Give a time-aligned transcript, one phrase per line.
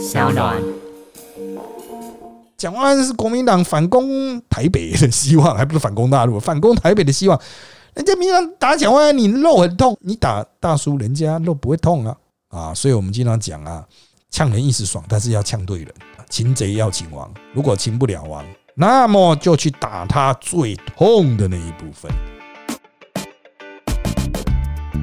[0.00, 0.56] 小暖。
[2.56, 7.38] 蒋万安是国民党反攻台北的希望，还不是反攻大陆，反攻台北的希望。
[7.94, 12.16] 人家民进党打蒋万安，你肉很痛；你打大叔，人家肉不会痛啊
[12.48, 12.74] 啊！
[12.74, 13.84] 所以我们经常讲啊，
[14.30, 15.94] 呛人一时爽，但是要呛对人，
[16.30, 17.30] 擒贼要擒王。
[17.52, 18.42] 如果擒不了王，
[18.74, 22.10] 那么就去打他最痛的那一部分。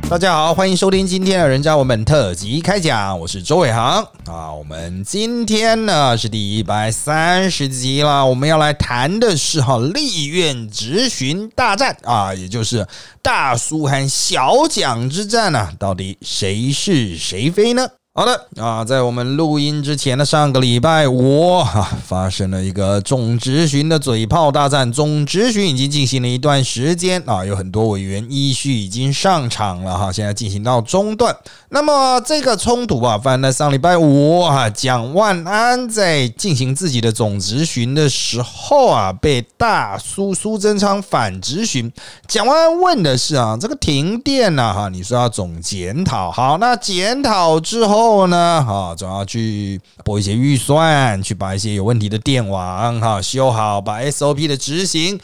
[0.04, 4.52] 大家好，欢迎收听今天的人渣文本特辑开讲，我是周伟航啊。
[4.54, 12.88] 我们今天呢是第一百三十集了，我们要来谈的是哈立院质询大战啊，也就是
[13.22, 17.90] 大苏和小蒋之战呢，到底谁是谁非呢？
[18.18, 24.92] 好的啊，在我们录音之前的上个礼拜五啊，发生了一个总执询的嘴炮大战。
[24.92, 31.38] 总执询已经进行了一段时间啊，有很多委员依序已经上场了哈，现在进行到中段。
[31.70, 41.94] 那么这个冲突啊，发生在上礼拜五啊，蒋万安在进行自己的总执询的时候啊，被大苏苏贞昌反执询。
[42.28, 48.07] 蒋万安问的是啊，这个停电呢哈，你说要总检讨，好，那检讨之后。
[48.08, 55.20] 后呢，啊，总要去拨一些预算，去把一些有问题的电网哈修好，把 SOP 的执行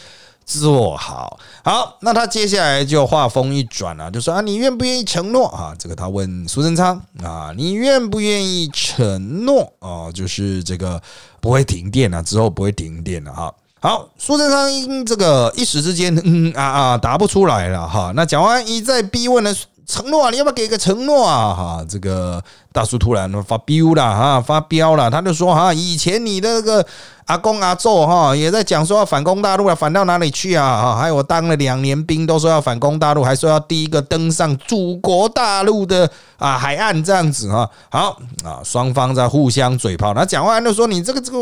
[0.46, 1.40] 做好。
[1.64, 5.74] 好，那他接下来就话锋一转啊，就说啊，你愿不愿意承诺啊？
[5.80, 10.12] 这个他问苏贞昌啊，你愿不愿意承诺啊？
[10.12, 11.02] 就是这个
[11.40, 13.54] 不会停电了，之后不会停电了哈。
[13.80, 18.12] 好，苏贞昌因这个一时之间嗯啊啊答不出来了哈。
[18.14, 19.56] 那蒋万一再逼问的。
[19.86, 21.54] 承诺啊，你要不要给个承诺啊？
[21.54, 22.42] 哈，这个
[22.74, 26.86] 大叔突然发飙了哈，发飙了，他就说哈，以前你的那个。
[27.26, 30.82] 阿公阿宙哈也在讲说要反攻大陆了，反到哪里去啊？
[30.82, 37.70] 哈，还有我当了两年兵，都说要反攻大陆，还说要第一个登上祖国大陆的啊海岸这样子哈。
[37.90, 40.14] 好啊，双方在互相嘴炮。
[40.14, 41.38] 那讲完就说你这个这个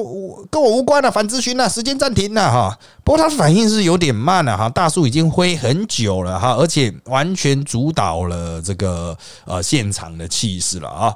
[0.51, 2.77] 跟我无关了，反咨询了，时间暂停了哈。
[3.03, 11.11] 不过他反应是有点慢了哈，大树已经挥很久了哈，而且完全主导了这个呃现场的气势了啊。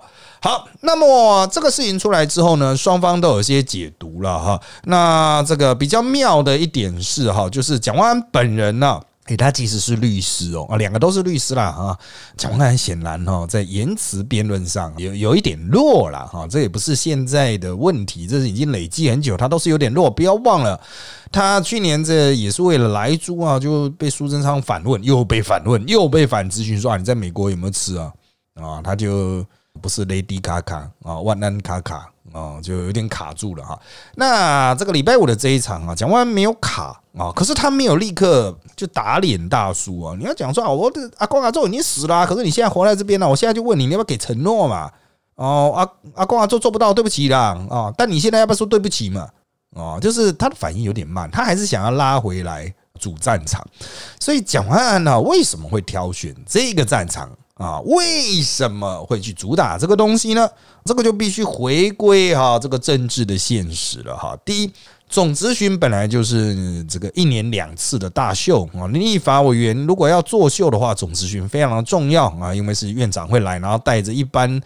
[0.45, 4.61] 好，那么这个事情出来之后呢，双方都有些解读了哈。
[4.83, 11.97] 那这个比较妙的一点是哈，就是蒋万安本人呢，诶，他其实是律师哦，啊，两个都是律师啦哈。
[12.37, 20.11] 蒋万安显然哈，在言辞辩论上有有一点弱了哈，这也不是现在的问题，这是已经累积很久，他都是有点弱。
[20.11, 20.79] 不要忘了，
[21.31, 28.13] 他去年这也是为了来租啊，就被苏贞昌反问，又被反问，又被反咨询说啊，你在美国有没有吃啊？
[28.61, 29.43] 啊，他就。
[29.81, 33.79] 不是 Lady 卡卡啊，万安卡卡啊，就有点卡住了哈。
[34.15, 40.15] 那这个礼拜五的这一场啊，蒋万安没有卡啊，可是他没有立刻就打脸大叔啊。
[40.17, 44.91] 你要讲说啊，我的阿公阿忠已经死了，可是你现在活在这边了，我现在就问你，你要不要给承诺嘛？
[45.35, 47.93] 哦，阿阿公阿祖做不到，对不起啦啊。
[47.97, 49.27] 但你现在要不要说对不起嘛？
[49.71, 53.61] 哦，就是他的反应有点慢，他还是想要拉回来主战场。
[54.19, 57.29] 所以蒋万安呢，为什么会挑选这个战场？
[57.55, 60.49] 啊，为什么会去主打这个东西呢？
[60.85, 64.37] 这个就必须回归哈这个政治的现实了哈。
[64.45, 64.71] 第一，
[65.09, 74.61] 总咨询本来就是这个一年两次的大秀啊，立法委员如果要作秀的话，总咨询非常的重要啊，因为是院长会来，然后带着一般。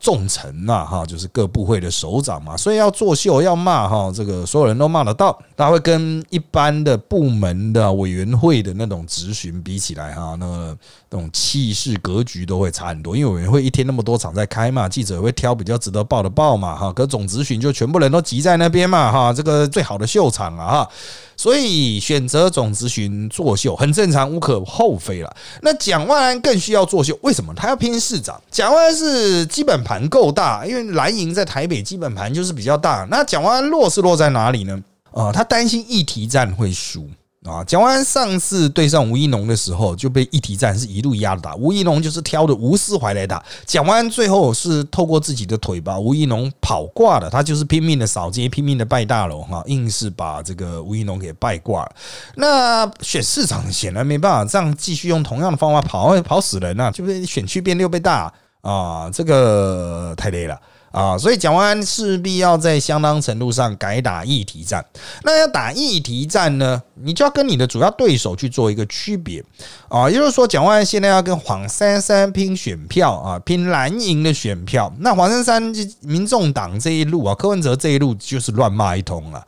[0.00, 5.38] 重臣呐，哈，就是各部会的首长嘛，所以要作秀要骂哈，这个所有人都骂得到。
[5.56, 10.76] 他会跟一般的部门的委员会的那种质询比起来哈，那
[11.10, 13.16] 那种气势格局都会差很多。
[13.16, 16.92] 因为委员会一天那么多场在开嘛，记者会挑比较值得报的报嘛，哈。
[16.92, 20.90] 可总质询就全部人都集在那边嘛，哈，这个最好的秀场啊，哈。
[21.36, 25.36] 所以选择总咨询作秀很正常，无可厚非了。
[25.62, 27.52] 那蒋万安更需要作秀，为什么？
[27.54, 28.40] 他要拼市长。
[28.50, 33.06] 蒋万安是基本盘够大，因为蓝营在台北基本盘就是比较大。
[33.10, 34.80] 那蒋万安落是落在哪里呢？
[35.12, 37.08] 啊，他担心议题战会输。
[37.44, 41.54] 啊，蒋万安上次对上吴一农的时候，就被一体战是一路压着打。
[41.56, 47.28] 吴一农就是挑的吴思怀来打，蒋万安最后是透过自己的腿把吴一农跑挂了。
[47.28, 51.94] 他就是拼命的扫街，拼命的拜大楼，哈，硬是把这个吴一农给拜挂了。
[52.36, 56.90] 那选市长显然没办法这样继续用同样的方法跑，跑死人啊！
[56.90, 58.32] 就是选区变六倍大
[58.62, 60.58] 啊，这个太累了。
[60.94, 64.84] 啊，所以蒋万安势必要在相当程度上改打议题战。
[65.24, 69.44] 那要打议题战呢，你就要跟你的主要对手去做一个区别
[69.88, 70.08] 啊。
[70.08, 74.94] 也就是说，蒋万安现在要跟黄珊珊拼选票啊，拼蓝营的选票。
[75.00, 75.60] 那黄珊珊
[76.00, 79.44] 民众党这一路啊，柯文哲这一路就是乱骂一通了。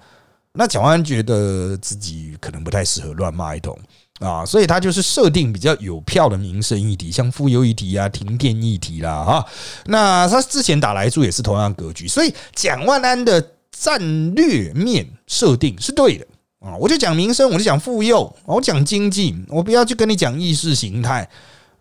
[0.53, 3.79] 那蒋万安觉得自己可能不太适合乱骂一通
[4.21, 9.47] 啊，所以他就是设定比较有票的民生议题，像妇幼议题啊、停电议题啦，哈。
[9.85, 16.27] 那他之前打来住也是同样格局，所以蒋万安的战略面设定是对的
[16.61, 16.75] 啊。
[16.77, 21.29] 我就讲民生，我就讲妇幼，我讲经济，我不要去跟你讲意识形态，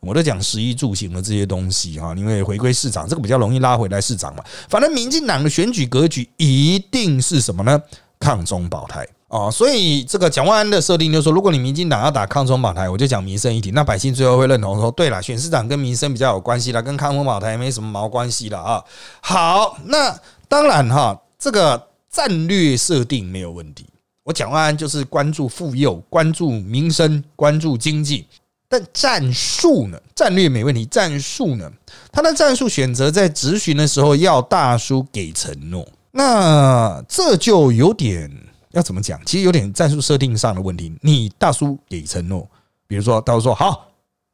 [0.02, 2.14] 我都讲食衣住行的这些东西哈。
[2.18, 4.44] 因为回归市场，这个比较容易拉回来市场嘛。
[4.68, 7.82] 反正民进党的选举格局一定是什么呢？
[8.20, 9.08] 抗中保台。
[9.36, 18.82] 哦，所以这个蒋万安的设定就是说，如果你民进党要打抗中保台，我就讲民生议题，那百姓最后会认同说，对了，选市长跟民生比较有关系了，跟抗中保台没什么毛关系了啊。
[19.20, 20.18] 好，那
[20.48, 23.86] 当然哈，这个战略设定没有问题。
[24.24, 28.26] 我蒋万安就是关注妇幼、关注民生、关注经济，
[28.70, 30.00] 但战术呢？
[30.16, 31.70] 战略没问题，战术呢？
[32.10, 38.32] 他的战术选择在质询的时候要大叔给承诺，那这就有点。
[38.76, 39.20] 要怎么讲？
[39.26, 40.94] 其实有点战术设定上的问题。
[41.02, 42.46] 你大叔给承诺，
[42.86, 43.88] 比如说大叔说好，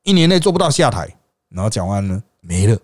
[0.04, 1.08] 一年内做不到下台，
[1.50, 2.76] 然后讲完呢没了，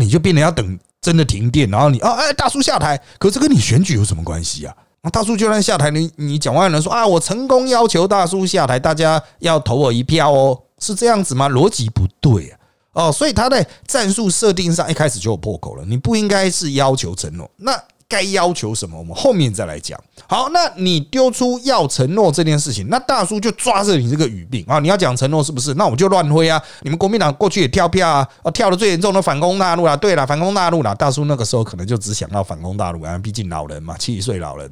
[0.00, 4.74] 你就变成要等真的停电，然后你啊哎大叔下台，可是跟你选举有什么关系啊？
[5.02, 11.48] 那大叔就算下台，你你讲完人说啊我成功要求大叔下台，大家要投我一票哦，是这样子吗？
[11.50, 12.58] 逻辑不对啊！
[12.92, 17.78] 哦，所以他在战术设定上一开始就有破口了，你不应该是要求承诺那。
[18.08, 19.98] 该要求什么，我们后面再来讲。
[20.28, 24.78] 好，那你丢出要承诺这件事情，那大叔就抓着你这个语病啊！
[24.78, 25.74] 你要讲承诺是不是？
[25.74, 26.60] 那我就乱挥啊！
[26.82, 29.96] 你们国民党过去也跳票啊，啊，跳的最严重的反攻大陆啊！
[29.96, 30.94] 对了，反攻大陆了。
[30.94, 34.70] 大叔那个时候可能就只想到反攻大陆啊，毕竟老人嘛，七十岁老人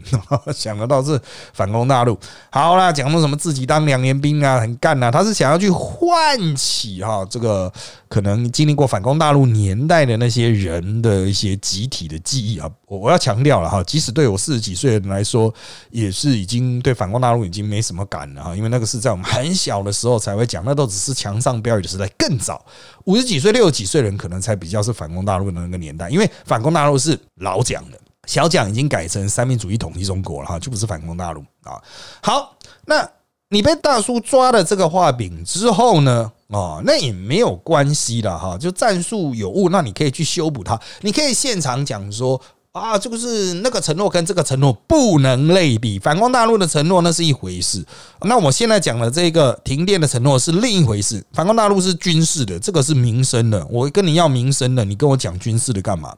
[0.55, 1.21] 想得到是
[1.53, 2.19] 反攻大陆。
[2.51, 7.73] 好啦，讲到什么自己当两年兵啊，很干啊，他是想要去唤起哈这个。
[8.15, 15.53] 可能经历过反攻大陆年代的那些人的一些集体的记忆啊，我我要强调了哈，即使对我四十几岁的人来说，
[15.91, 22.09] 也是已经对反攻大陆已经没什么感了哈，因为那个是在我们很小的时候才会讲，那都只是墙上标语的时代。
[22.17, 22.65] 更早
[23.07, 31.83] 五十几岁、六十几岁人，可能才比较是反攻大陆的那个年代，因为反攻大陆是老蒋的，小蒋已经改成三民主义统一中国了哈，就不是反攻大陆啊。
[32.23, 32.57] 好，
[32.87, 33.11] 那。
[33.51, 36.33] 你被大叔抓了这个画饼之后呢？
[36.49, 38.57] 哦，那也没有关系了哈。
[38.59, 40.79] 就战术有误，那你可以去修补它。
[41.01, 42.41] 你可以现场讲说
[42.73, 45.99] 啊，这个是那个承诺跟这个承诺不能类比。
[45.99, 47.85] 反攻大陆的承诺那是一回事，
[48.23, 51.25] 那我现在讲的这个停电的承诺是另一回事。
[51.33, 53.65] 反攻大陆是军事的，这个是民生的。
[53.71, 56.15] 我跟你要民生的，你跟我讲军事的干嘛？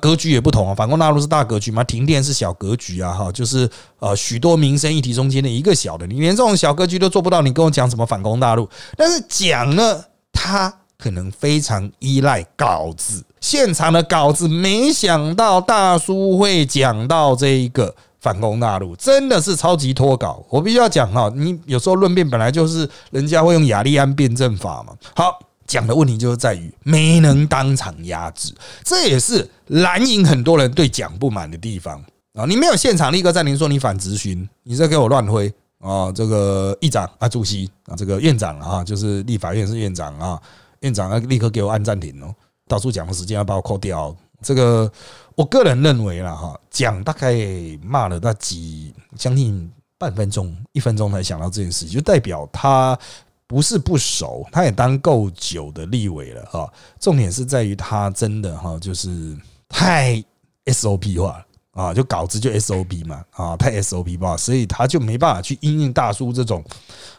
[0.00, 3.68] 格局也不同啊，反攻大陆是大格局嘛，停电是小格局啊，哈，就是
[4.00, 8.68] 呃许多民生议题中间的一个小的，你连这种小格局都做不到，你跟我讲什么反攻大陆？
[8.96, 20.44] 但是讲呢，他可能非常依赖稿子，现场的稿子，没想到大叔会讲到这一个反攻大陆，真的是超级脱稿。
[20.48, 25.38] 我必须要讲哈，你有时候论辩本来就是人家会用雅利安辩证法嘛，好。
[25.66, 32.02] 讲的问题就是在于没能当场压制，这也是蓝营很多人对蒋不满的地方
[32.34, 32.44] 啊！
[32.46, 36.12] 你没有现场立刻暂停，说你反咨询，你在给我乱挥啊！
[36.12, 40.40] 这个议长啊，主席啊，这个院长啊，就是立法院是院长啊，
[40.80, 42.34] 院长要立刻给我按暂停哦，
[42.68, 44.14] 到处讲的时间要把我扣掉。
[44.42, 44.90] 这个
[45.34, 47.34] 我个人认为了哈，蒋大概
[47.82, 52.98] 骂了那几将近半分钟、一分钟才想到这件事，就代表他。
[53.46, 56.72] 不是不熟，他也当够久的立委了哈。
[56.98, 59.36] 重点是在于他真的哈，就是
[59.68, 60.22] 太
[60.66, 66.64] SOP 化啊，就稿子就 SOP 嘛啊，太 SOP 化，所以他就没办法去应应大叔这种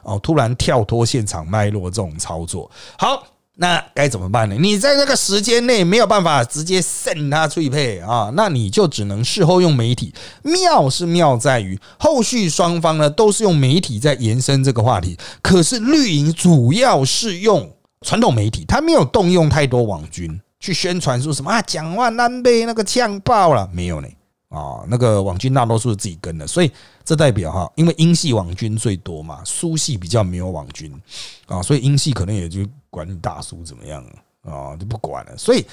[0.03, 2.69] 哦，突然跳脱现场脉络这种操作。
[2.97, 3.23] 好。
[3.57, 4.55] 那该怎么办呢？
[4.59, 10.13] 你在这个时间内没有办法直接 send 他退配啊，那你就只能事后用媒体。
[10.43, 17.71] 妙是妙在于后续双方呢都是用媒体在延伸这个话题，可是绿营主要是用
[18.01, 24.07] 传统媒体，他没有动用太多网军去宣传说什么啊，蒋万安被那个呛爆了没有呢？
[24.49, 26.71] 啊，那个网军大多数是自己跟的，所以
[27.03, 30.91] 这代表哈，因为英系网军最多嘛，苏系比较没有网军
[31.47, 32.65] 啊，所以英系可能也就。
[32.95, 34.01] 管你大叔怎么样
[34.43, 34.73] 啊？
[34.79, 35.37] 就不管了。
[35.37, 35.65] 所以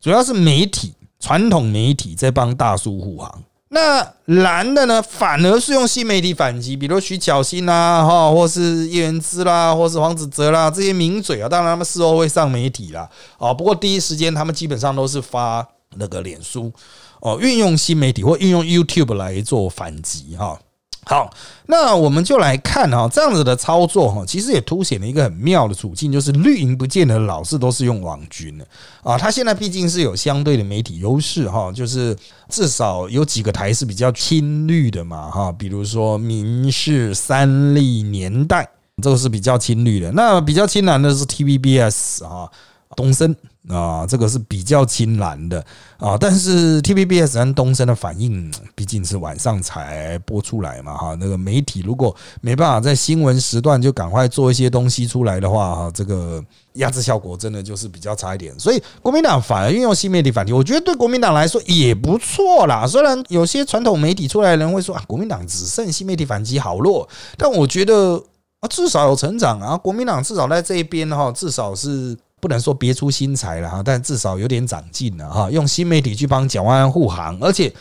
[0.00, 3.42] 主要是媒体，传统媒体在帮大叔护航。
[3.68, 11.46] 那蓝的呢，反而是用新媒体反击，比如徐巧芯啦，哈，或是叶元之啦，或是黄子哲啦，这些名嘴啊。
[11.46, 13.06] 当然他们事后会上媒体啦，
[13.36, 16.72] 啊，不过第一时间他们基本上都是发那个脸书
[17.20, 20.58] 哦，运用新媒体或运用 YouTube 来做反击哈。
[21.06, 21.32] 好，
[21.66, 28.66] 那我们就来看哈，这样子的操作哈，其实也凸显了一个很妙的处境，就是绿营不见得老是都是用网军的
[29.02, 29.16] 啊。
[29.16, 32.16] 他现在毕竟是有相对的媒体优势哈，就是
[32.50, 38.68] 至少有几个台是比较亲绿的嘛哈，比如说民视、三立、年代
[39.02, 40.12] 这个是比较亲绿的。
[40.12, 42.48] 那比较亲蓝的是 TVBS 啊，
[42.94, 43.34] 东森。
[43.68, 45.62] 啊，这个是比较青蓝的
[45.98, 56.42] 啊，但是 TVBS 跟东升的反应毕竟是晚上才播出来嘛，哈，那个媒体如果没办法在新闻时段就赶快做一些东西出来的话，哈，这个
[56.74, 58.58] 压制效果真的就是比较差一点。
[58.58, 62.86] 所以国民党反而运用新媒体反击，我觉得对国民党来说也不错啦。
[62.86, 68.14] 虽然有些传统媒体出来的人会说啊，国民党只剩新媒体反击好弱，但我觉得
[68.60, 72.16] 啊，至少有成长啊，国民党至少在这一边哈，至少是。
[72.40, 75.50] 不能说别出心裁了哈，但至少有点长进了哈。
[75.50, 77.72] 用新媒体去帮蒋万安护航，而且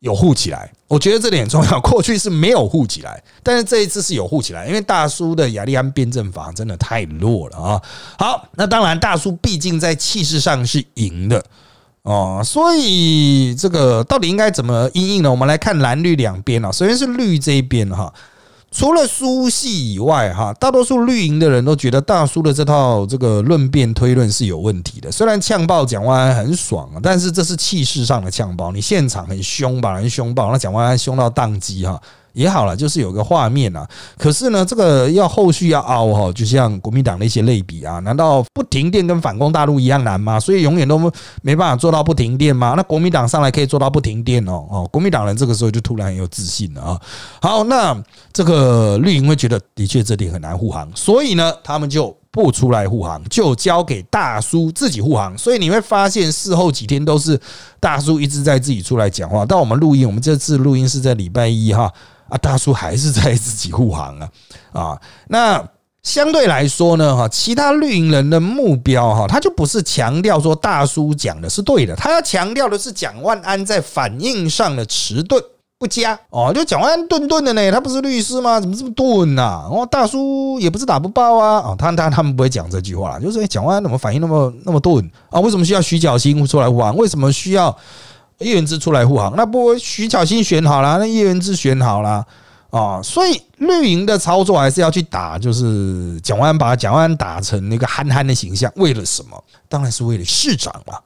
[0.00, 1.80] 有护起来，我觉得这点很重要。
[1.82, 7.82] 过去是没有护起来，但是这一次是有护起来，因为大叔的雅利安辩证法真的太弱了啊。
[8.18, 11.42] 好，那当然大叔毕竟在气势上是赢的
[12.02, 15.30] 哦，所以这个到底应该怎么应应呢？
[15.30, 18.12] 我们来看蓝绿两边啊，首先是绿这一边哈。
[18.74, 25.12] 除了苏系以外，哈，大多数绿营的人都觉得大叔的这套这个论辩推论是有问题的。
[25.12, 32.02] 虽然呛爆蒋万安很爽啊，但是这是气势上的呛爆，你现场很凶，吧，很凶爆，那蒋万安凶到宕机哈。
[32.34, 33.88] 也好了，就是有个画面啊。
[34.18, 40.38] 可是呢，这个要后续要熬哈，就像国民党的一些类比啊，难道不停电跟反攻大陆一样难吗？
[40.38, 40.98] 所以永远都
[41.40, 42.74] 没办法做到不停电吗？
[42.76, 47.00] 那国民党上来可以做到不停电哦哦，国民党人这个时候就突然很有自信了啊。
[47.40, 47.96] 好，那
[48.32, 55.38] 这个绿营会觉得的确这点很难护航，所以呢，他们就不出来护航，就交给大叔自己护航。
[55.38, 57.40] 所以你会发现事后几天都是
[57.78, 59.46] 大叔一直在自己出来讲话。
[59.46, 61.92] 但我们录音，我们这次录音是在礼拜一哈。
[62.28, 64.28] 啊，大叔还是在自己护航啊
[64.72, 65.00] 啊！
[65.28, 65.62] 那
[66.02, 75.42] 相对来说呢，哈，其他绿营人的目标哈，他就不是强调说大叔讲的是对的，他要强调的是蒋万安在反应上的迟钝
[75.78, 76.52] 不佳哦。
[76.54, 78.58] 就蒋万安顿顿的呢，他不是律师吗？
[78.58, 79.66] 怎么这么钝呐？
[79.70, 81.58] 哦，大叔也不是打不爆啊！
[81.58, 85.40] 哦，他他他们不会讲这句话，就是蒋万安怎么反应那么那么钝啊？
[85.40, 86.96] 为什么需要徐小新出来玩？
[86.96, 87.76] 为什么需要？
[88.38, 92.24] 叶元之出来护航，那不徐巧芯选好了，那叶元之选好了
[92.70, 99.42] 啊，所以绿营的操作还是要去打，就是蒋万把蒋万打成那个憨憨的形象，为了什么？
[99.68, 100.98] 当然是为了市长嘛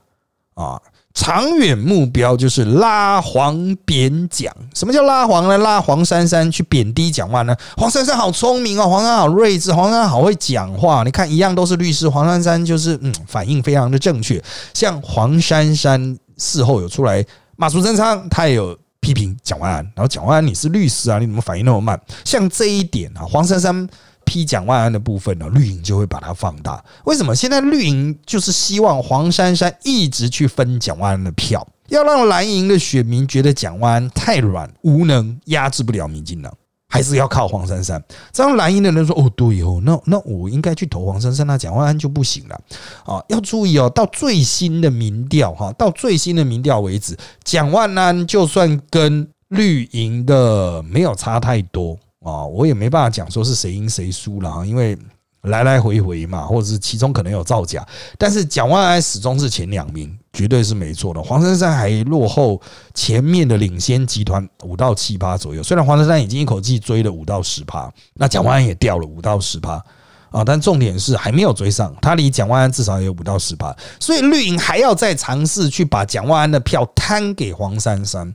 [0.64, 0.80] 啊！
[1.14, 4.54] 长远目标就是拉黄贬蒋。
[4.72, 5.58] 什么叫拉黄呢？
[5.58, 7.54] 拉黄珊珊去贬低蒋万呢？
[7.76, 11.02] 黄珊珊好聪明哦，黄珊珊好睿智，黄珊珊好会讲话。
[11.04, 14.42] 你看，一样都是律师，黄珊珊就是嗯，反应非常的正确。
[14.72, 16.16] 像黄珊珊。
[16.38, 17.24] 事后有出来
[17.56, 22.00] 马苏贞昌，他也有批评蒋万安，然后蒋万安你是律师啊，你怎么反应那么慢？
[22.24, 23.88] 像这一点啊，黄珊珊
[24.24, 26.84] 批蒋万安的部分呢，绿营就会把它放大。
[27.04, 27.34] 为什么？
[27.34, 36.52] 现在绿营就是希望黄珊珊一直去分蒋万安的票，要让蓝营的选民觉得蒋万安太软无能，压制不了民进党。
[36.88, 38.02] 还是要靠黄珊珊，
[38.32, 42.60] 这样蓝营的人说：“哦，对哦，那那我应该去投黄珊珊，那蒋万安就不行了
[43.04, 43.22] 啊！
[43.28, 54.96] 要注意哦，到最新的民调哈，到最新的民调为止，蒋万安就算跟绿营的没有差太多啊，我也没办法讲说是谁赢谁输了啊，因为。
[55.42, 57.86] 来来回回嘛，或者是其中可能有造假，
[58.18, 61.22] 但是蒋万安始终是前两名，绝对是没错的。
[61.22, 62.60] 黄珊珊还落后
[62.92, 69.82] 前面的领先集团五到七趴左右，虽然黄珊珊已经一口气追了五到十趴，那蒋万安也掉了五到十趴
[70.30, 78.34] 啊，但重点是还没有追上，他离蒋万安至少也有五到十趴，所以绿营还要再尝试去把蒋万安的票摊给黄珊珊。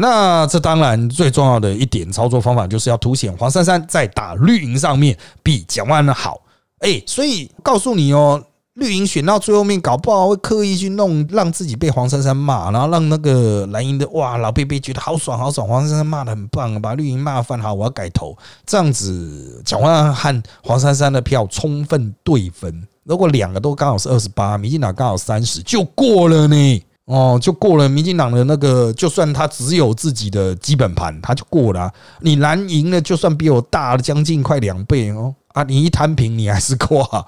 [0.00, 6.40] 那这当然最重要的一点操作方法，就是要凸显黄珊珊在打绿营上面比蒋万安好。
[6.80, 8.40] 哎，所以告诉你哦，
[8.74, 18.38] 绿营选到最后面，搞不好会刻意去弄，让自己被黄珊珊骂，然后让那个蓝营的哇老贝贝觉得好爽好爽，黄珊珊骂的很棒，把绿营骂翻好，我要改头。
[18.64, 22.86] 这样子，蒋万安和黄珊珊的票充分对分。
[23.02, 26.82] 如果两个都刚好是二十八，民进党刚好三十，就过了呢。
[27.08, 31.90] 哦，就过了民进党的那个，就算他只有自己的基本盘，他就过了。
[32.20, 35.62] 你蓝赢了，就算比我大了将近快两倍哦啊！
[35.62, 37.26] 你一摊平，你还是挂。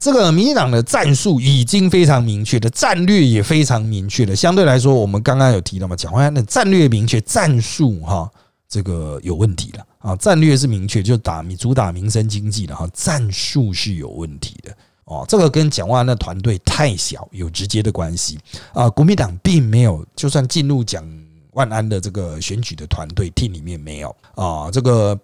[0.00, 4.34] 这个民进党的战术已经非常明确的，战略也非常明确的。
[4.34, 8.28] 相对来说，我们刚刚有提到嘛，蒋万安的战略明确，战术哈，
[8.68, 10.16] 这个有问题了啊。
[10.16, 14.76] 战略是明确，就打主打民生经济的哈，战术是有问题的。
[15.06, 18.38] 哦，这个跟蒋万安的团队太小有直接的关系
[18.72, 18.88] 啊！
[18.88, 21.04] 国民党并没有，就算进入蒋
[21.52, 25.18] 万安的这个选举的团队 team 里面没有啊，这个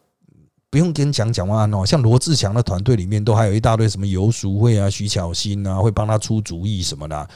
[0.69, 7.29] 不用跟讲蒋万安哦，像罗志祥的团队里面都还有一大堆什么游淑慧啊、徐巧芯啊，会帮他出主意什么的。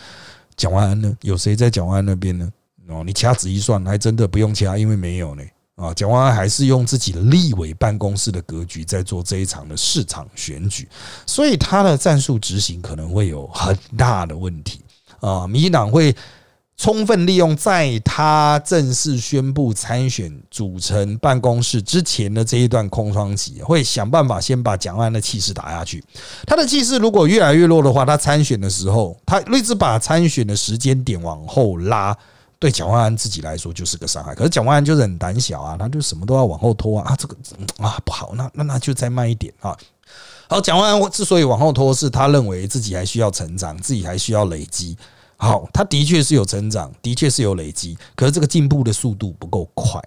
[0.57, 1.17] 蒋万安呢？
[1.23, 2.53] 有谁在蒋万安那边呢？
[2.89, 5.43] 哦，你掐指一算，还真的不用掐，因为没有呢。
[5.76, 10.88] 啊，蒋万安还是用自己的立委办公室的格局在做这一场的市场选举，
[11.26, 14.81] 所以他的战术执行可能会有很大的问题
[15.19, 15.49] 啊。
[15.49, 16.14] 民进党会
[16.76, 26.04] 充分利用在他正式宣布参选组成办公室之前的这一段空窗期，会想办法先把蒋万安的气势打下去。
[26.47, 32.16] 他的气势如果越来越弱的话，他参选的时候，他一直把参选的时间点往后拉。
[32.64, 37.37] 对蒋万安自己来说就是个伤害，可是蒋万安就是很胆小啊，他就什么都要往后拖啊，啊这个
[37.76, 39.76] 啊不好，那那那就再慢一点啊。
[40.49, 44.97] 好，蒋万安之所以往后拖，是他认为自己还需要成长，自己还需要累积。
[45.37, 50.00] 好，他的确是有成长，的确是有累积，可是这个进步的速度不够快。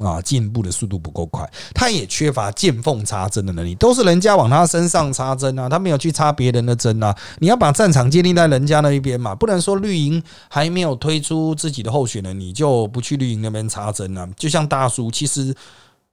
[0.00, 7.14] 啊，进步的速度不够快，他也缺乏见缝插针的能力，都是人家往他身上插针啊，他没有去插别人的针啊。
[7.38, 14.26] 你要把战场建立在人家那一边嘛，不能说绿营还没有推出自己的候选人，你就不去绿营那边插针啊。
[14.36, 15.54] 就像大叔，其实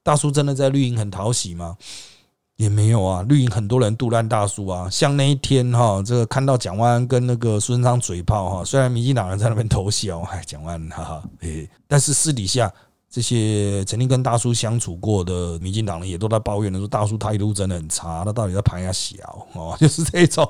[0.03, 1.77] 大叔真的在绿营很讨喜吗？
[2.57, 4.89] 也没有啊，绿营很多人杜烂大叔啊。
[4.89, 12.69] 像那一天哈，这个看到蒋万安跟那个孙昌嘴炮哈，虽然民进党人在那边偷笑，哎，蒋万哈哈，哎，但是私底下。
[13.17, 20.47] 这些曾经跟大叔相处过的民进党人也都在抱怨的说，大叔态度真的很差，他到底在盘下小哦， 就是这种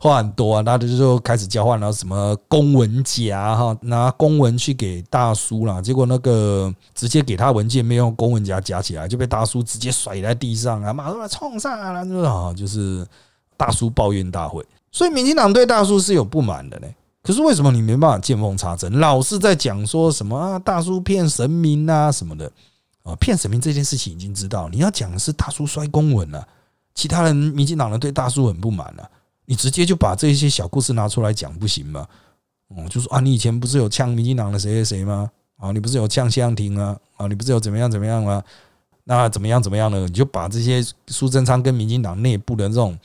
[0.00, 13.06] 话很多啊，他就就开始交换了什么公文夹哈，拿公文去给大叔啦，结果那个直接给他文件没用公文夹夹起来，就被大叔直接甩在地上啊，马上冲上来了，啊，就是
[13.56, 16.88] 大叔抱怨大会，所以民进党对大叔是有不满的呢。
[17.22, 20.58] 可是为什么你没办法见缝插针，老是在讲说什么啊？
[20.58, 22.50] 大叔骗神明啊什么的
[23.02, 23.14] 啊？
[23.16, 26.46] 骗神明这件事情已经知道，你要讲的是大叔摔公文了，
[26.94, 29.10] 其他人民进党人对大叔很不满了，
[29.44, 32.06] 你直接就把这些小故事拿出来讲不行吗？
[32.68, 35.30] 哦，就说啊，你以前不是有呛民进党的谁谁谁吗？
[35.58, 36.96] 啊，你不是有呛谢阳廷啊？
[37.16, 38.42] 啊，你不是有怎么样怎么样吗？
[39.04, 40.00] 那怎么样怎么样呢？
[40.00, 42.96] 你就把这些苏贞昌跟民进党内部的这种。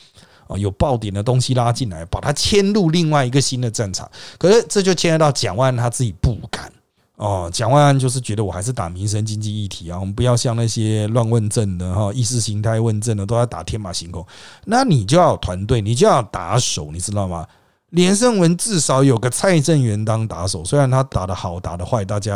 [0.57, 4.09] 有爆点的东西拉进来，把它迁入另外一个新的战场。
[4.37, 6.71] 可是这就牵涉到蒋万安他自己不敢
[7.15, 7.49] 哦。
[7.53, 14.25] 蒋万安就是觉得我还是打民生经济议题啊，我们不要像那些乱问政的哈，意识形态问政的都要打天马行空。
[14.65, 17.47] 那你就要团队，你就要打手，你知道吗？
[17.89, 22.35] 连胜文至少有个蔡正元当打手，虽然他打的好，打的坏，大家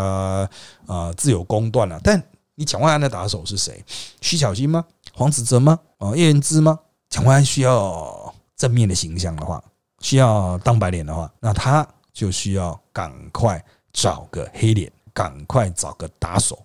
[0.86, 1.99] 啊自有公断了。
[2.03, 2.21] 但
[2.53, 3.84] 你蒋万安的打手是谁？
[4.21, 4.86] 徐小新吗？
[5.13, 5.80] 黄子哲吗？
[5.97, 6.77] 啊，叶仁之吗？
[7.10, 9.63] 蒋万安需要正面的形象的话，
[10.02, 16.60] 需要当白脸的话，那他就需要赶快找个黑脸，赶快找个打手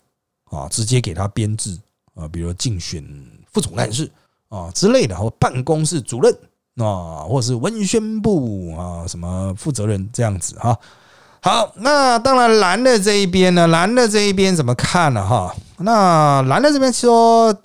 [0.50, 1.78] 啊，直接给他编制
[2.14, 3.04] 啊，比如竞选
[3.52, 4.10] 副总干事
[4.48, 6.32] 啊之类的，或办公室主任
[6.76, 10.76] 啊，或者是文宣部啊什么负责人这样子哈。
[11.40, 15.24] 好，那当然蓝的这一边呢，蓝的这一边怎么看呢？
[15.26, 17.56] 哈，那蓝的这边说，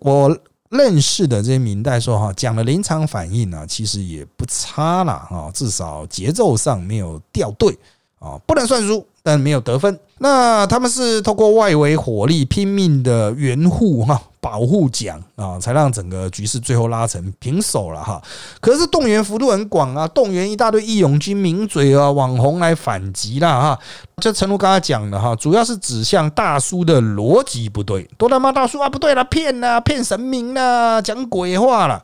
[0.00, 0.38] 我。
[0.70, 7.78] 认识的这些明代说哈，讲的临场反应呢，其实也不差了啊，至少节奏上没有掉队
[8.18, 9.98] 啊，不能算输，但没有得分。
[10.18, 14.20] 那他们是透过外围火力拼命的援护哈。
[14.38, 18.22] 保护奖啊，才让整个局势最后拉成平手了哈。
[18.60, 23.78] 可是动员幅度很广啊，动员一大堆义勇军、名嘴啊、网红来反击了哈。
[24.22, 31.94] 就陈如刚才讲的哈，主要是指向大叔的逻辑不对，都他妈大叔啊不对了，骗啊，骗神明啊，讲鬼话了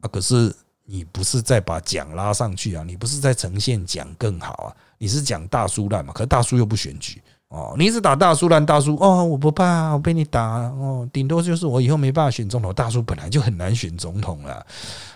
[0.00, 0.08] 啊。
[0.10, 0.50] 可是
[0.86, 6.10] 你不是在把奖拉上去啊，你不是在呈现奖更好啊，你是讲大叔烂嘛？
[6.14, 7.20] 可是大叔又不选举。
[7.48, 12.74] 哦，你一直打大叔烂大叔哦，我不怕，我被你打哦，顶多就是我以后没办法选总统。
[12.74, 14.66] 大叔本来就很难选总统了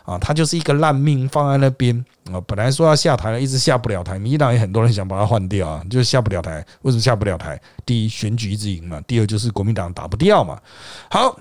[0.04, 1.92] 啊，他就是一个烂命放在那边
[2.32, 2.40] 啊。
[2.46, 4.16] 本来说要下台了，一直下不了台。
[4.16, 6.64] 民进党也很多人想把他换掉啊，就下不了台。
[6.82, 7.60] 为什么下不了台？
[7.84, 10.56] 第一，选举一直赢嘛；第二，就是国民党打不掉嘛。
[11.10, 11.36] 好，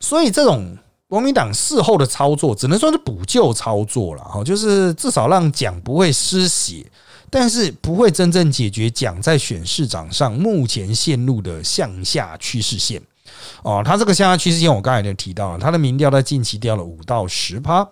[0.00, 0.76] 所以这种
[1.06, 6.84] 国民党事后的操作，只能说是补救操作了哈，就是至少让蒋不会失血。
[7.34, 13.00] 但是不会真正解决蒋在选市长上目前陷入的向下趋势线
[13.62, 17.88] 哦，他这个向下趋势线我刚才就提到了，他的民调在近期掉了五到十趴。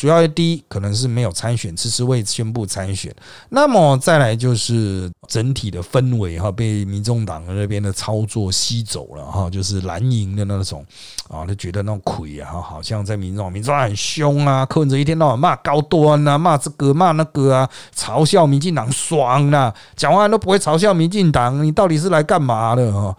[0.00, 3.14] 主要第一可能是没有参选，迟迟未宣布参选。
[3.50, 10.82] 那么再来就是整体的氛围哈，被民众党那边的操作吸走了哈，就是蓝营的那种
[11.28, 23.14] 啊，就觉得那种亏啊，好像在民众，民众很凶啊，柯文哲一天到晚骂高端啊，骂这个骂那个啊，嘲笑民进党爽啊，讲话都不会嘲笑民进党，你到底是来干嘛的哈？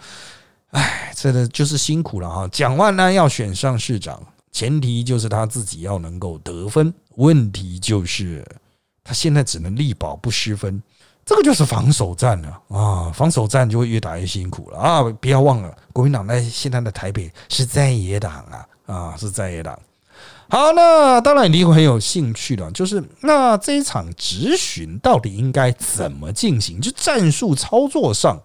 [0.72, 2.48] 哎，真的就是辛苦了哈。
[2.52, 4.20] 蒋万安要选上市长。
[4.52, 8.46] 前提就是他自己要能够得分，问题就是
[9.04, 10.82] 他现在只能力保不失分
[11.24, 13.12] 这个就是防守战了啊！
[13.14, 15.04] 防守战就会越打越辛苦了啊！
[15.04, 19.80] 不要忘了，国民党在现在的台北是在野党啊啊，是在野党。
[20.50, 26.82] 好，那当然你会很有兴趣了，就是那这一场直询到底应该怎么进行？
[26.82, 28.42] 就战术操作上，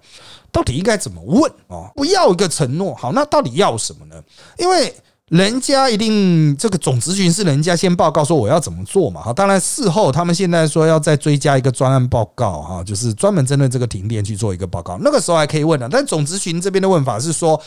[0.52, 1.90] 到底应该怎么问啊？
[1.96, 4.22] 不要一个承诺，好，那到底要什么呢？
[4.58, 4.94] 因为。
[5.30, 14.96] 人家一定这个总咨询是人家先报告说我要怎么做嘛，哈，当然事后他们现在说要再追加一个专案报告，哈，就是专门针对这个停电去做一个报告。
[15.00, 17.60] 那个时候还可以问的，但总咨询这边的问法是说，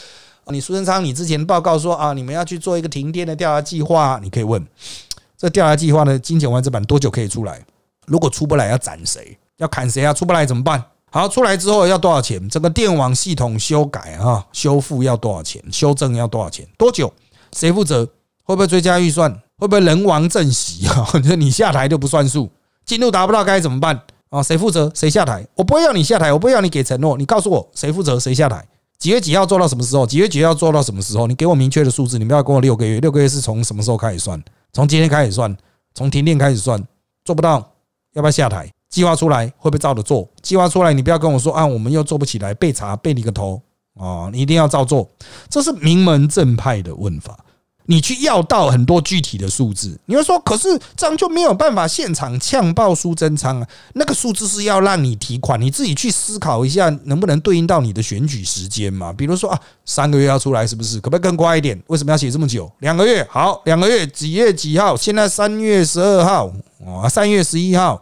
[0.48, 4.66] 你苏贞昌，你之前报告说啊，你们要去做一个停电的调查计划，你可以问
[5.38, 7.62] 这调查计划呢金钱完整版多久可以出来？
[8.06, 9.38] 如果出不来要斩谁？
[9.58, 10.14] 要砍谁啊？
[10.14, 10.82] 出不来怎么办？
[11.12, 12.48] 好，出来之后要多少钱？
[12.48, 15.62] 这个电网系统修改啊，修复要多少钱？
[15.70, 16.66] 修正要多少钱？
[16.78, 17.14] 多久？
[17.56, 18.06] 谁负责？
[18.44, 19.32] 会不会追加预算？
[19.58, 21.06] 会不会人亡政息 啊？
[21.20, 22.50] 就你下台就不算数，
[22.86, 24.42] 进度达不到该怎么办啊？
[24.42, 24.92] 谁负责？
[24.96, 25.46] 谁下台？
[25.56, 27.18] 我不会要你下台，我不会要你给承诺。
[27.18, 28.20] 你告诉我谁负责？
[28.20, 28.68] 谁下台？
[28.98, 30.06] 几月几号做到什么时候？
[30.06, 31.28] 几月几号做到什么时候？
[31.28, 32.18] 你给我明确的数字。
[32.18, 34.42] 你不要跟我六个月，六个月是从什么时候开始算？
[34.74, 35.56] 从今天开始算？
[35.94, 36.84] 从停电开始算？
[37.24, 37.72] 做不到
[38.14, 38.72] 要不要下台？
[38.90, 40.28] 计划出来会不会照着做？
[40.42, 43.62] 计划出来你不要跟我说啊，我们又做不起来，被查被你个头。
[44.00, 45.08] 哦，你一定要照做，
[45.50, 47.38] 这是名门正派的问法。
[47.86, 53.68] 你去要到很多具体的数字，你会说，可是这样就没有办法现场呛爆苏贞昌啊？
[53.94, 59.12] 那个数字是要让你提款，你自己去思考一下，能不能对应到你的选举时间嘛？
[59.12, 61.00] 比如说啊，三个月要出来，是不是？
[61.02, 61.82] 可不可以更快一点？
[61.88, 62.72] 为什么要写这么久？
[62.78, 64.96] 两个月，好，两个月几月几号？
[64.96, 66.54] 现在三月十二号
[66.86, 68.00] 啊，三月十一号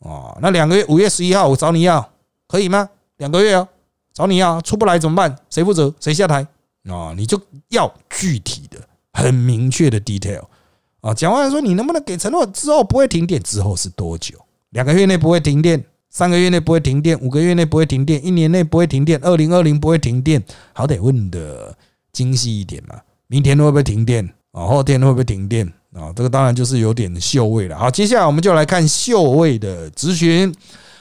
[0.00, 2.12] 啊，那两个月五月十一号我找你要，
[2.46, 2.88] 可以吗？
[3.18, 3.68] 两个月哦。
[4.12, 5.36] 找你啊，出不来怎么办？
[5.48, 5.94] 谁负责？
[6.00, 6.46] 谁下台？
[6.88, 8.78] 啊，你就要具体的、
[9.12, 10.42] 很明确的 detail
[11.00, 11.14] 啊。
[11.14, 12.44] 讲完说，你能不能给承诺？
[12.46, 13.42] 之后不会停电？
[13.42, 14.36] 之后是多久？
[14.70, 15.84] 两个月内不会停电？
[16.10, 17.20] 三个月内不会停电？
[17.20, 18.24] 五个月内不会停电？
[18.24, 19.20] 一年内不会停电？
[19.22, 20.42] 二零二零不会停电？
[20.72, 21.76] 好歹问的
[22.12, 22.98] 精细一点嘛。
[23.26, 24.24] 明天会不会停电？
[24.52, 25.70] 啊，后天会不会停电？
[25.92, 27.78] 啊，这个当然就是有点秀位了。
[27.78, 30.54] 好，接下来我们就来看秀位的咨询。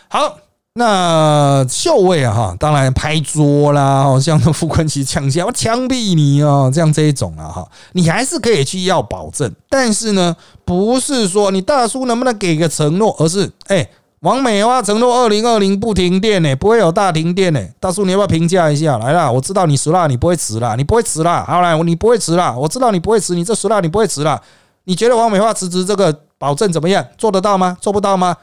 [0.10, 0.38] 好。
[0.80, 19.00] 那秀位啊哈，当然拍桌啦，哦，像那傅昆萁枪下， 我枪毙你哦，这样这一种啊哈，你还是可以去要保证，但是呢，不是说你大叔能不能给个承诺，而是哎，王美花承诺二零二零不停电呢，不会有大停电呢，大叔你要不要评价一下？
[19.00, 24.40] 来啦，我知道你熟啦，你不会迟啦，你不会迟啦，好来，你不会迟啦，我知道你不会迟，你这熟啦，你不会迟啦，
[24.84, 27.04] 你觉得王美花辞职这个保证怎么样？
[27.18, 27.76] 做得到吗？
[27.82, 28.38] 做不到吗？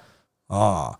[0.49, 0.91] 啊？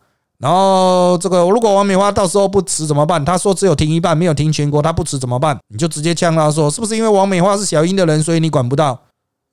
[0.45, 3.25] 然后这个，如果王美花到时候不辞怎么办？
[3.25, 5.59] 他说只有停一半，没有停全国，他不辞怎么办？
[5.69, 9.01] 你就直接呛他说，是不是因为王美花是小英的人，所以你管不到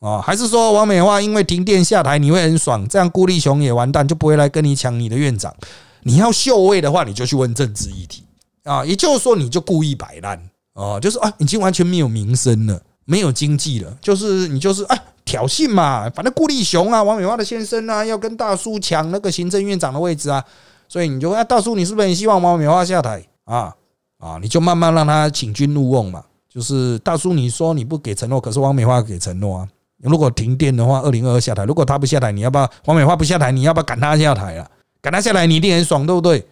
[0.02, 0.20] 啊？
[0.22, 2.86] 还是说王美花因为停电下台，你会很爽？
[2.90, 5.56] 这样顾立雄也完蛋，就不会来跟你抢你的院长。
[6.04, 8.26] 你要秀位的话，你就去问政治议题
[8.66, 10.38] 啊，也就是说，你就故意摆烂
[10.74, 20.44] 啊，就是啊，已经完全没有名声了，没有经济了，就是你就是啊挑衅嘛，反正顾立雄啊，王美花的先生啊，要跟大叔抢那个行政院长的位置啊。
[20.92, 23.74] 所以你就问大叔，你是不是很希望王美花下台啊？
[24.18, 26.22] 啊，你就慢慢让他请君入瓮嘛。
[26.50, 29.70] 就是大叔，你说你不给承诺，可是王美花给承诺啊。
[30.00, 31.64] 如果停电的话，二零二二下台。
[31.64, 33.54] 如果他不下台，你要不要王美花不下台？
[33.54, 34.70] 你要不要赶他下台啊？
[35.00, 36.46] 赶他下来，你一定很爽，对不对？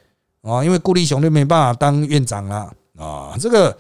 [0.44, 3.36] 啊，因为顾立雄就没办法当院长了啊。
[3.38, 3.78] 这个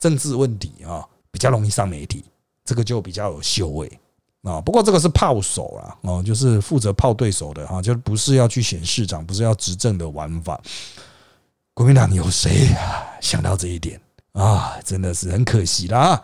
[0.00, 2.24] 政治问题啊，比较容易上媒体，
[2.64, 4.00] 这个就比较有修为。
[4.44, 10.60] 啊，不过这个是炮手啦，哦，就是负责炮对手的哈，就不是要去选市长，不是要执政的玩法。
[11.72, 12.68] 国民党有谁
[13.20, 14.00] 想到这一点
[14.34, 14.78] 啊？
[14.84, 16.22] 真的是很可惜啦。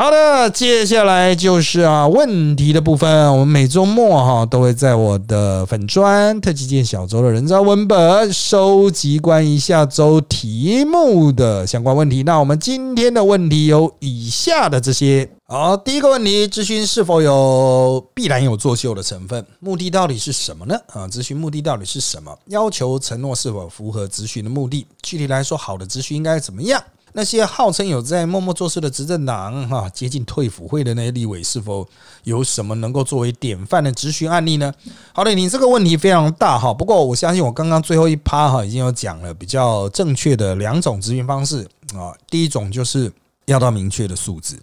[0.00, 3.32] 好的，接下来就是啊问题的部分。
[3.32, 12.22] 我们每周末哈都会在我的粉砖特级见小周的人造文本收集关于下周题目的相关问题。
[12.22, 15.28] 那我们今天的问题有以下的这些。
[15.48, 19.44] 好，第一个问题，咨询是否有必然有作秀的成分？
[19.58, 20.78] 目的到底是什么呢？
[20.92, 22.32] 啊，咨询目的到底是什么？
[22.46, 24.86] 要求承诺是否符合咨询的目的？
[25.02, 26.80] 具体来说，好的咨询应该怎么样？
[27.12, 31.88] 那些号称有在默默做事的执政党，哈，接近退辅会的那些立委，是否
[32.24, 34.72] 有什么能够作为典范的执询案例呢？
[35.12, 36.72] 好的，你这个问题非常大哈。
[36.72, 42.14] 不过我相信我刚刚最后一趴哈已经有讲了比较正确的两种执询方式啊。
[42.28, 43.10] 第一种就是
[43.46, 44.58] 要到明确的数字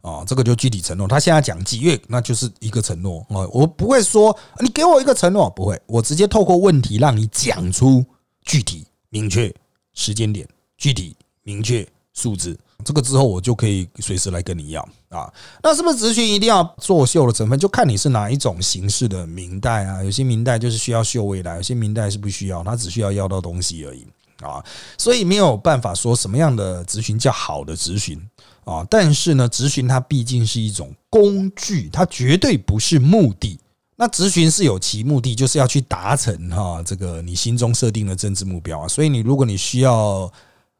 [0.00, 1.06] 啊，这个就具体承诺。
[1.06, 3.46] 他现在讲几月，那就是一个承诺啊。
[3.52, 8.04] 我不会说你给我一个承诺，不会，我直接透过问题让你讲出
[8.42, 9.54] 具体、明确
[9.92, 11.16] 时间点，具体。
[11.44, 15.32] 明确数字这个之后我就可以随时来跟你要啊。
[15.62, 17.58] 那是不是咨询一定要作秀的成分？
[17.58, 20.02] 就看你是哪一种形式的明代啊。
[20.02, 24.06] 有些明代就是需要秀未来，有些明代是不需要，他只需要要到东西而已
[24.42, 24.62] 啊。
[24.98, 28.20] 所以没有办法说什么样的咨询叫好的咨询
[28.64, 28.86] 啊。
[28.90, 33.58] 但是呢，咨询它毕竟是一种工具，它绝对不是目的。
[33.96, 38.88] 那咨询是有其目的，就是要去达成哈这个你心中设定的政治目标啊。
[38.88, 40.30] 所以你如果你需要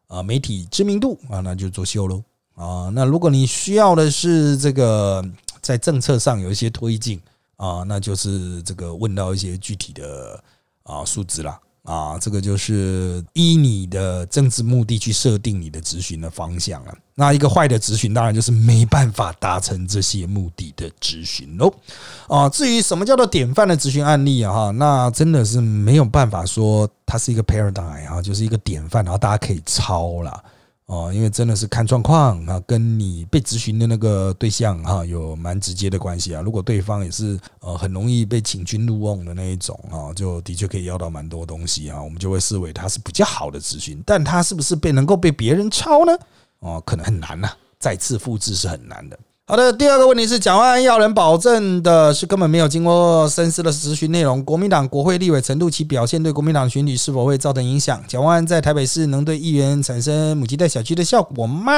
[0.06, 2.22] 啊媒体知名度啊，那就作秀喽
[2.54, 2.90] 啊。
[2.94, 5.24] 那如果你需要的是这个
[5.60, 7.20] 在政策上有一些推进
[7.56, 10.42] 啊，那就是这个问到一些具体的
[10.82, 11.60] 啊数字啦。
[11.84, 16.94] 啊，这个就是依你的政治目的去设定你的咨询的方向了。
[17.14, 21.72] 那一个坏的咨询，当然就是没办法达成这些目的的咨询喽。
[22.26, 30.42] 啊，至于什么叫做典范的咨询案例啊，哈，那真的是没有办法说它是一个 paradigm 啊，就是一个典范，然后大家可以抄了。
[30.86, 36.42] 哦，因为真的是看状况啊，跟你被咨询的那个对象哈有蛮直接的关系啊。
[36.42, 44.02] 如果对方也是呃很容易被请君入瓮的那一种啊，就的确可以要到蛮多东西啊，我们就会视为他是比较好的咨询。
[44.04, 46.12] 但他是不是被能够被别人抄呢？
[46.58, 49.18] 哦，可能很难呐，再次复制是很难的。
[49.46, 54.42] 好的，第二个问题是，蒋万安要人保证的是根本没有经过深思的咨询内容。
[54.42, 58.02] 国民党国会立委程度其表现对国民党选举是否会造成影响？
[58.08, 61.72] 蒋万安在台北市能对议员产生母鸡带小鸡的效果吗？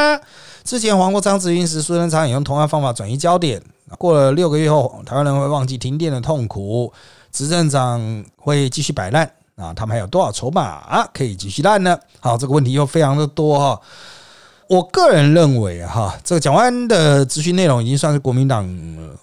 [0.62, 3.60] 之前黄国昌咨询时，苏贞昌也用同样方法转移焦点。
[3.98, 6.92] 过了六个月后，台湾人会忘记停电的痛苦，
[7.32, 9.74] 执政长会继续摆烂啊？
[9.74, 11.04] 他们还有多少筹码？
[11.12, 11.98] 可以继续烂呢？
[12.20, 13.80] 好，这个问题又非常的多哈。
[14.68, 18.68] 我个人认为，哈，这个蒋万安的咨询内容已经算是国民党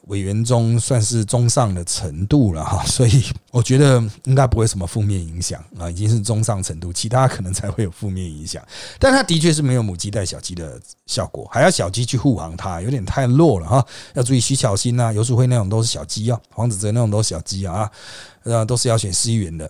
[0.08, 8.64] 委员中算是中上的程度了，哈， 所以我觉得应该不会什么负面影响啊，已经是中上程度，其他可能才会有负面影响。
[8.98, 13.86] 但他的确是没有母鸡带小鸡的效果，还要小鸡去护航它，有点太弱了哈。
[14.14, 17.92] 要注意徐巧芯啊、游淑慧那种都是小鸡啊，黄子哲那种都是小鸡啊，
[18.46, 19.70] 啊，都是要选司议员的。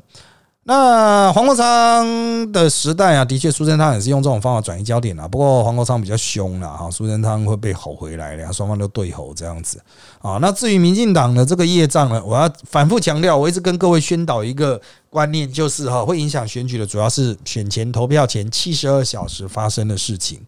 [0.66, 5.28] 那黄国昌的时代啊，的确苏贞昌也是用这种方法转移焦点啊。
[5.28, 9.82] 不过黄国昌比较凶了哈，苏贞昌会被吼回来的，双方都对吼这样子
[10.22, 10.38] 啊。
[10.42, 20.40] 那至于民进党的这个业障呢，我要反复强调，我一直跟各位宣导一个观念，就是哈，会影响选举的主要是选前投票前七十二小时发生的事情。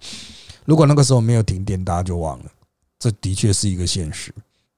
[0.63, 2.45] 如果那个时候没有停电，大家就忘了，
[2.97, 4.33] 这的确是一个现实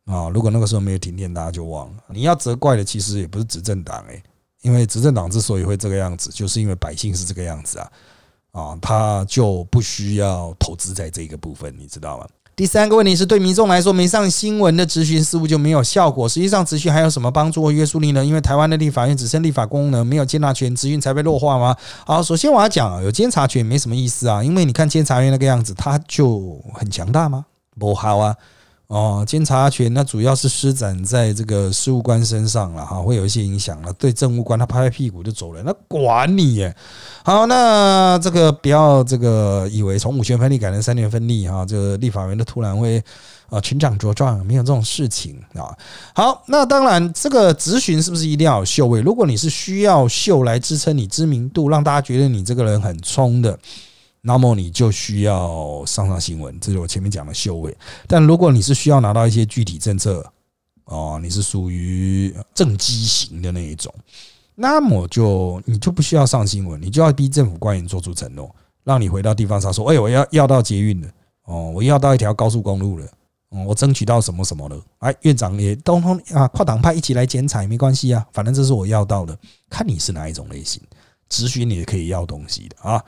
[0.08, 0.30] 啊。
[0.30, 1.98] 如果那个时候没有停电，大家就忘了。
[2.08, 4.24] 你要责怪的其实也不是执政党诶。
[4.62, 7.92] 因为执政党之所以会这个样子，就是因为百姓是这个样子啊，
[8.52, 12.28] 啊，他就不需要投资在这个部分，你知道吗？
[12.56, 16.28] 第三个问题是对民众来说，没上新闻的咨询似乎就没有效果。
[16.28, 18.26] 实际上，咨询还有什么帮助或约束力呢？
[18.26, 21.76] 因为台湾的立法院只剩立法功能，没有监察权，咨询才被弱化吗？
[22.04, 27.46] 好，首先我要讲，有监察权没什么意思啊，因为你看监察院那个样子，他就很强大吗？
[27.78, 28.36] 不好啊。
[28.88, 33.92] 哦，监察权那主要是施展在这个事务官身上了哈，会有一些影响了。
[33.94, 36.74] 对政务官，他拍拍屁股就走了，那管你耶。
[37.22, 43.04] 好，那这个不要这个以为从五权分立改成三权分立哈，这个立法员的突然会
[43.50, 45.76] 啊群长茁壮，没有这种事情啊。
[46.16, 49.02] 好，那当然这个咨询是不是一定要有秀位？
[49.02, 53.60] 如果你是需要秀来支撑你知名度，让大家觉得你这个人很冲的。
[54.22, 57.76] 那么你就需要上上新闻，这是我前面讲的修位。
[58.08, 60.26] 但如果你是需要拿到一些具体政策，
[60.86, 63.94] 哦，你是属于政绩型的那一种，
[64.56, 68.54] 那么就你就不需要上新闻，你就要逼政府官员做出承诺，
[68.84, 71.08] 让你回到地方上说：“哎，我要要到捷运了，
[71.44, 73.06] 哦，我要到一条高速公路了，
[73.50, 79.38] 哦，我争取到什么什么了。”哎，院长也通通啊，跨党派一起来剪彩没关系啊，反正这是我要到的。
[79.70, 80.82] 看你是哪一种类型，
[81.30, 83.04] 咨询你也可以要东西的啊。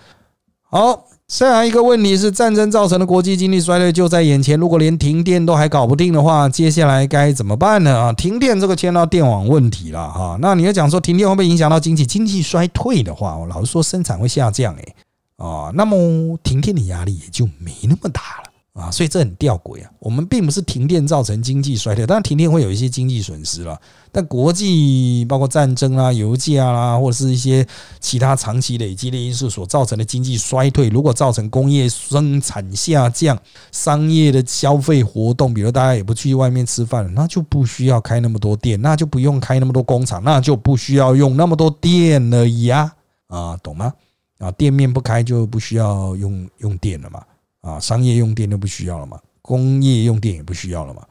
[0.72, 4.60] 好，下一个问题是战争造成的国际经济衰退就在眼前。
[4.60, 7.98] 如果连停电都还搞不定的话，接下来该怎么办呢？
[7.98, 10.38] 啊，停电这个牵到电网问题了哈。
[10.40, 12.06] 那你要讲说停电会不会影响到经济？
[12.06, 14.96] 经济衰退的话，我老是说生产会下降诶。
[15.38, 18.49] 啊，那么停电的压力也就没那么大了。
[18.80, 19.92] 啊，所以这很吊诡啊！
[20.00, 23.78] 我们并不是停电造成经济衰退，当然停电会有一些经济损失了。
[24.10, 27.68] 但国际包括战争啦、油价啦，或者是一些
[28.00, 33.38] 其他长期累积的因素所造成的经济衰退，如果造成工业生产下降、
[33.74, 42.94] 商业的消费活动，比如大家也不去外面吃饭了，那就不需要开那么多店，那就不用开那么多工厂，那就不需要用那么多电了呀！
[43.28, 43.94] 啊，懂吗？
[44.40, 47.22] 啊，店面不开就不需要用用电了嘛。
[47.62, 51.04] 啊，商业用电都不需要了嘛，工业用电也不需要了嘛，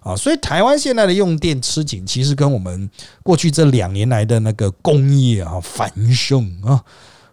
[0.00, 2.88] 啊，所以台湾现在的用电吃紧，其实跟我们
[3.22, 6.84] 过去这两年来的那个工业啊繁盛啊，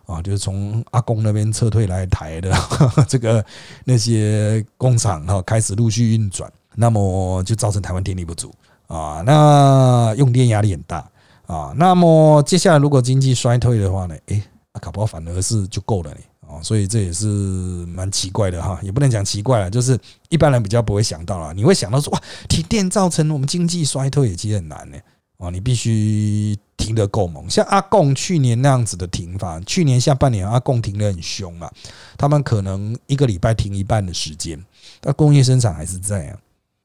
[0.08, 2.52] 啊，就是从阿公那边撤退来台的
[3.08, 3.46] 这个
[3.86, 8.52] 那些工厂哈，开始陆续运转，那么就造成台湾电力不足
[8.88, 11.08] 啊，那用电压力很大
[11.46, 14.42] 啊，那么接下来如果经济衰退的话呢，诶，
[14.82, 16.18] 搞不好反而是就够了呢。
[16.54, 17.26] 哦，所以这也是
[17.88, 19.98] 蛮奇怪的哈，也不能讲奇怪了，就是
[20.30, 21.54] 一般人比较不会想到了。
[21.54, 24.98] 你会想到说，哇，停电造成我们经济衰退也，其实很难呢。
[25.38, 31.70] 哦，你必须停得够猛，像阿贡去年那样子的停法，去年下半年阿贡停得很凶嘛，
[32.18, 34.64] 他们可能一个礼拜停一半的时间，
[35.02, 36.30] 但工业生产还是在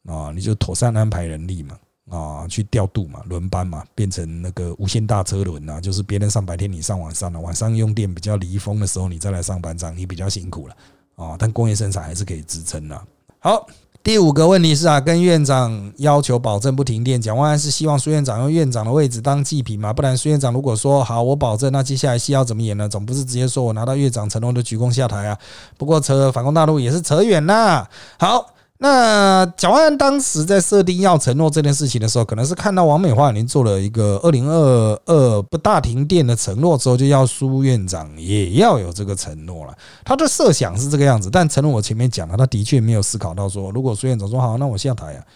[0.07, 1.77] 啊，啊，你就妥善安排人力嘛。
[2.09, 10.75] 啊，去调度嘛，轮班嘛，变成那个无限大车轮啊，就是别人上白天，你上晚上了，晚上用电比较离峰的时候，你再来上班，这样你比较辛苦了
[11.17, 11.37] 啊。
[11.39, 12.99] 但工业生产还是可以支撑的。
[13.41, 13.67] 好，
[14.03, 19.93] 第五个问题是啊，跟院长要求保证不停电，蒋万安是希望苏院长用院长的位置当祭品嘛？
[19.93, 22.89] 不然苏院长如果说好，我保证，那接下来戏要怎么演呢？
[22.89, 25.39] 总不是直接说我拿到院长承诺的鞠躬下台啊？
[25.77, 27.87] 不过扯反攻大陆也是扯远啦。
[28.19, 28.55] 好。
[28.81, 39.77] 那蒋万安当时在设定要承诺这件事情的时候，可能是看到王美花已经做了一个二零二二不大停电的承诺之后，就要苏院长也要有这个承诺了。
[40.05, 45.27] 他的设想是这个样子，但承诺我前面讲了，他的确没有思考到说，如果苏院长说好，那我下台啊，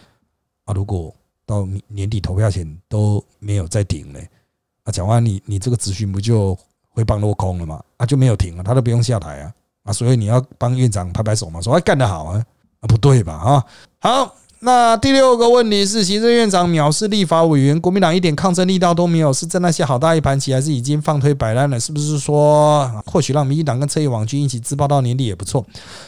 [0.63, 1.13] 啊，如果
[1.45, 4.25] 到年底投票前都没有再停嘞，
[4.85, 7.83] 啊，蒋万你你这个咨询不就会帮落空了吗？
[7.97, 9.53] 啊，就没有停了，他都不用下台啊，
[9.83, 12.45] 啊，所以你要帮院长拍拍手嘛，说哎干得好啊。
[12.87, 13.33] 不对吧？
[13.33, 13.65] 啊，
[13.99, 21.79] 好，那第六个问题是，行政院长藐视立法委员，国民党一点抗争力道都没有，是在那些好大一盘棋，还是已经放推摆烂了？
[21.79, 25.65] 是不是说，或许让民进党跟侧翼网军一起自爆到年底也不错？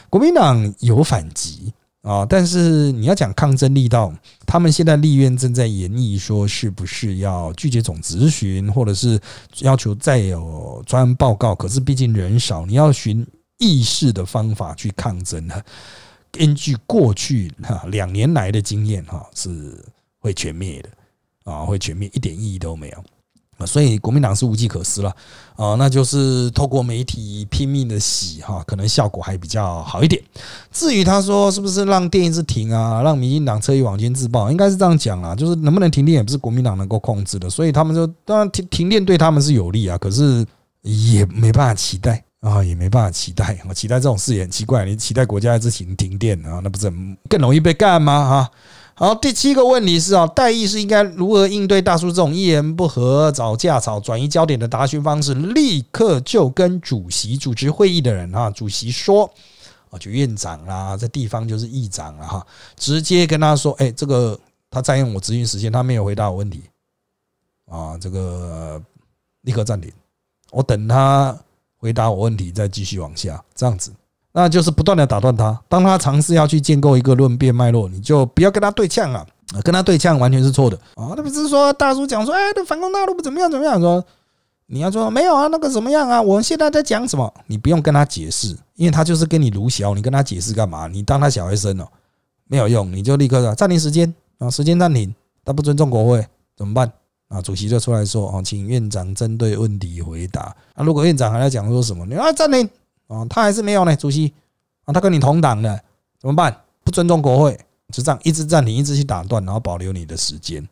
[0.10, 4.14] 国民党有反击啊，但是你要讲抗争力道，
[4.46, 9.20] 他们现在立院正在研议说，是不是要拒绝总咨询，或者是
[9.60, 11.56] 要求再有专案报告？
[11.56, 13.26] 可是毕竟人少，你要寻
[13.58, 15.56] 议事的方法去抗争呢？
[16.38, 19.84] 根据过去哈两年来的经验哈，是
[20.20, 20.90] 会全灭的
[21.52, 23.04] 啊，会全灭，一点意义都没有
[23.58, 25.16] 啊，所以国民党是无计可施了
[25.56, 30.22] 啊，那就是透过媒体拼命的洗哈，可能效果还比较好一点。
[30.74, 40.46] 至于他说是不是让电视停啊，让民进党车翼网军自爆，应该是这样讲啦，就是能不能停电也不是国民党能够控制的，所以他们就当然停停电对他们是有利啊，可是
[40.82, 42.25] 也没办法期待。
[42.46, 44.86] 啊，也没办法期待， 我期待这种事也很奇怪。
[44.86, 46.92] 你期待国家之前停电啊，那不是
[47.28, 48.30] 更容易被干吗？
[48.30, 48.52] 哈，
[48.94, 55.34] 好，第七个问题是啊，代议是应该如何应对大叔这种一言不合找架吵、转移焦点的答询方式？
[55.34, 59.28] 立刻就跟主席主持会议的人啊，主席说
[59.90, 62.46] 啊，就院长啦，在地方就是议长了哈，
[62.78, 66.62] 直接跟他说，哎，这个他占用我执行时间，他没有回答我问题
[67.66, 68.80] 啊，这个
[69.42, 69.92] 立刻暂停，
[70.52, 71.36] 我等他。
[71.78, 73.92] 回答我问题，再继续往下，这样子，
[74.32, 75.60] 那就是不断的打断他。
[75.70, 79.26] 当他尝试要去建构一个论辩脉络，你就不要跟他对呛啊！
[79.64, 81.14] 跟他对呛完全是错的啊！
[81.16, 83.80] 那不是说大叔讲说，哎，这反攻大陆不怎么样怎么样？
[83.80, 84.04] 说
[84.66, 86.20] 你要说没有啊，那个怎么样啊？
[86.20, 87.32] 我们现在在讲什么？
[87.46, 90.88] 你不用跟他解释，因为他就是跟你卢小，你跟他解释干嘛？
[90.88, 91.88] 你当他小学生哦，
[92.48, 95.14] 没有用，你就立刻说暂停时间啊，时间暂停，
[95.46, 96.26] 他不尊重国会
[96.58, 96.92] 怎么办？
[97.36, 100.56] 啊，主席就出来说：“哦，请院长针对问题回答。
[100.74, 102.70] 啊，如果院长还在讲说什么，你啊暂停
[103.08, 103.94] 啊，他还是没有呢。
[103.94, 104.34] 主席
[104.86, 105.78] 啊，他跟你同党的
[106.18, 106.56] 怎么办？
[106.86, 107.60] 不尊重国会，
[107.92, 110.66] 就这样一直暂停，一直去打断，然后保留你的时间。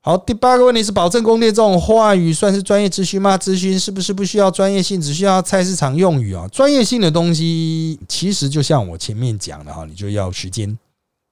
[0.00, 3.36] 好，第八个问题是保证供电这种话语算是专业咨询吗？
[3.36, 6.48] 咨询是不是不需要专业性，只需要菜市场用语啊？
[6.48, 10.78] 专业性的东西其实就像我前面讲的哈，你就要时间、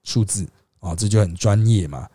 [0.03, 0.45] 数字
[0.79, 2.07] 啊，这就很专业嘛。”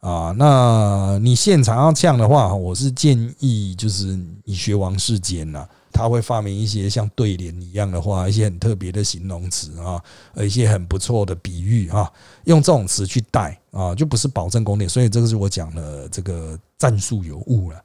[0.00, 10.02] 啊，那你现场要这样的话，我是建议就是你学王世坚呐，他会发明一些像对联一样的话，一些很特别的形容词啊，
[10.36, 12.10] 一些很不错的比喻啊，
[12.44, 17.76] 用这种词去带啊，就不是保证供电，所以这个是我讲的这个战术有误了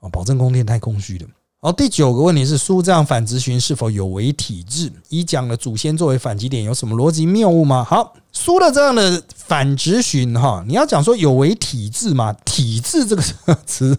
[0.00, 1.26] 啊，保证供电太空虚了。
[1.64, 4.92] 哦，第九个问题是苏这样反咨询是否有违体制？
[5.08, 7.82] 以讲的祖先作为反击点，有什么逻辑谬误吗？
[7.82, 12.34] 好，苏的这样的反咨询哈，你要讲说有违体制吗？
[12.44, 13.22] 体制这个
[13.64, 13.96] 词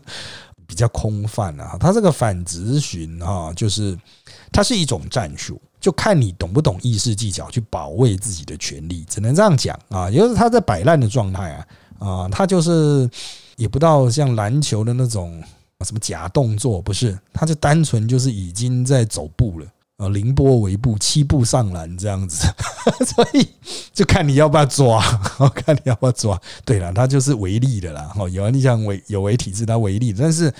[0.67, 1.75] 比较空泛啊。
[1.79, 3.97] 他这个反咨询哈，就是
[4.51, 10.07] 它是一种战术，就看你懂不懂意识技巧去保卫自己的权利，只能这样讲啊。
[10.07, 11.65] 也就是他在摆烂的状态啊
[11.97, 13.09] 啊，他就是
[13.55, 15.43] 也不到像篮球的那种。
[15.85, 17.17] 什么假动作不是？
[17.31, 19.67] 他就单纯就是已经在走步了
[19.97, 22.45] 啊，凌波微步，七步上篮这样子，
[23.15, 23.47] 所以
[23.93, 24.99] 就看你要不要抓，
[25.55, 26.37] 看你要不要抓。
[26.65, 28.11] 对了，他就是违例的啦。
[28.17, 30.53] 哦，有人你想违有违体制，他违例，但是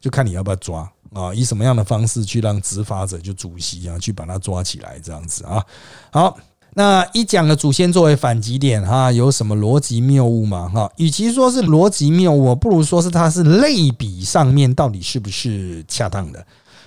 [0.00, 5.64] 就看你要不要抓啊，以什么样的方式去让执法者就主席啊去把他抓起来这样子啊？
[6.10, 6.36] 好，
[6.74, 10.68] 那一讲的祖先作为反击点哈，有什么逻辑谬误吗？
[10.68, 16.46] 哈，与其说是逻辑谬误，不如说是它是类比上面到底是不是恰当的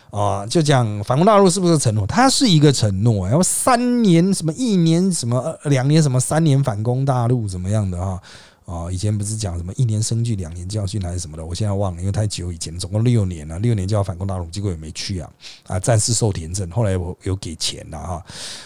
[0.09, 0.43] 啊？
[0.47, 2.07] 就讲反攻大陆是不是承诺？
[2.07, 8.19] 它是一个承诺，然后三年什么一年什么两年什么三年反攻大陆怎么样的啊？
[8.65, 15.29] 啊，以前不是讲什么一年生聚两年教训还是什么的，我现在忘了，因为太久以前，总共六年了，六年就要反攻大陆，结果也没去啊
[15.67, 18.25] 啊，暂时受田证，后来我有给钱了哈，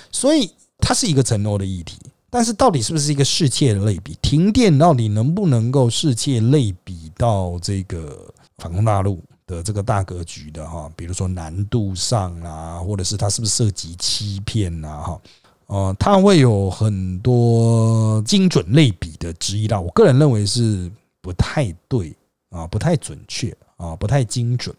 [0.10, 0.50] 所以
[0.80, 1.98] 它是一个承诺的议题，
[2.30, 4.18] 但是到底是不是一个世界的类比？
[4.22, 10.90] 停电到底能不能够世界类比到这个反攻大陆的这个大格局的哈？
[10.96, 15.22] 比如说难度上啊，或者是它是不是涉及欺骗啊哈？
[15.68, 19.80] 哦，它会有很多精准类比的质疑啦。
[19.80, 22.16] 我个人认为是不太对
[22.50, 24.76] 啊，不太准确啊，不太精准。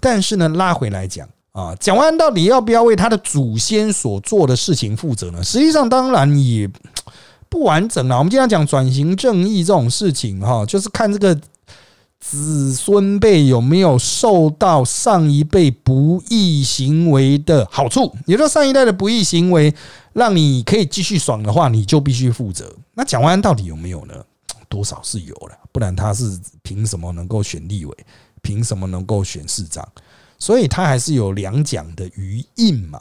[0.00, 5.42] 但是呢，拉回来讲啊，蒋万安到底要不要为他的祖先所做的事情负责呢？
[5.44, 6.68] 实际上，当然也
[7.48, 8.18] 不完整了。
[8.18, 11.40] 我们经常讲转型正义这种事情哈，就是看这个。
[12.24, 18.14] 子孙辈有没有受到上一辈不义行为的好处？
[18.26, 19.74] 也就是上一代的不义行为
[20.12, 22.72] 让你可以继续爽的话，你就必须负责。
[22.94, 24.14] 那蒋万安到底有没有呢？
[24.68, 27.96] 多少是有了，不然他是凭什么能够选立委？
[28.40, 29.84] 凭什么能够选市长？
[30.42, 33.00] 所以他还是有两蒋的余印嘛？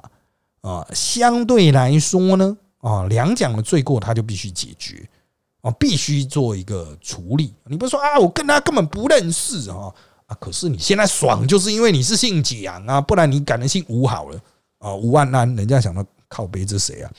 [0.62, 5.10] 啊，相对来说呢，啊，两蒋的罪过他就必须解决。
[5.62, 7.52] 啊，必须做一个处理。
[7.66, 9.92] 你不是说啊，我跟他根本不认识啊
[10.28, 10.38] 啊！
[10.40, 14.40] 可是你现在爽，就是因为你是姓蒋啊，不然你改成姓吴好了
[14.78, 14.94] 啊。
[14.94, 17.12] 吴万安，人家想到靠背这谁啊？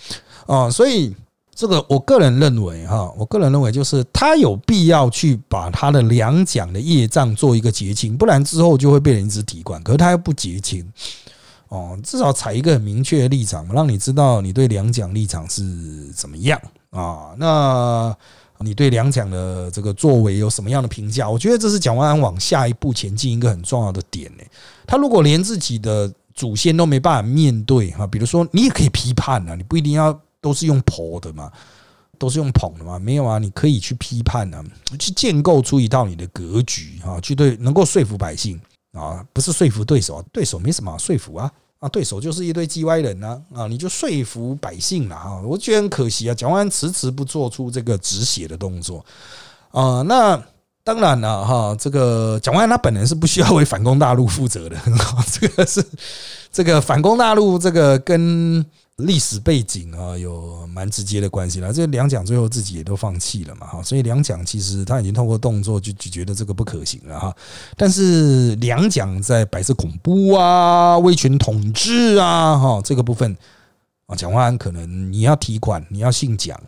[0.46, 1.12] 啊，所以
[1.54, 9.82] 这个我个人认为哈，我个人认为就是他有必要去把他的两蒋的业障做一个结清，不然之后就会被人一直提管。
[9.82, 10.90] 可是他又不结清
[11.68, 16.60] 哦，至少采一个很明确的立场，让你知道你对两蒋立场是怎么样。
[16.90, 18.14] 啊，那
[18.58, 21.28] 你对两蒋的这个作为有什么样的评价？
[21.28, 24.44] 我觉得这是蒋万安往下一步前进一个很重要的点呢。
[24.86, 31.50] 他如果连自己的祖先都没办法面对哈，比如说你也可以批判啊，你不一定要都是用婆的嘛，
[32.18, 34.62] 都是用捧的嘛，没有啊，你可以去批判啊，
[34.98, 38.60] 去建构出一套你的格局啊，去对能够说服百姓
[38.92, 41.50] 啊，不是说服对手，对手没什么说服啊。
[41.78, 45.40] 啊，对手就是一堆 G 歪人呢，啊，你就说服百姓了啊！
[45.44, 49.04] 我觉得很可惜啊，蒋万安迟迟不做出这个止血的动作
[49.72, 50.00] 啊。
[50.02, 50.40] 那
[50.84, 54.76] 当然了哈，这个蒋万安他本人是不需要为反攻大陆负责的，
[55.40, 55.84] 这个是
[56.52, 58.64] 这个反攻大陆这个跟。
[58.96, 61.72] 历史背景啊，有蛮直接的关系了。
[61.72, 67.34] 这两蒋最后自己也都放弃了嘛，哈，所以两蒋其实他已经通过动作就就觉得这个不可行了哈。
[67.76, 73.36] 但是两蒋在白色恐怖啊、威权统治啊，哈，这个部分
[74.06, 76.60] 啊，蒋万安可能你要提款，你要姓蒋，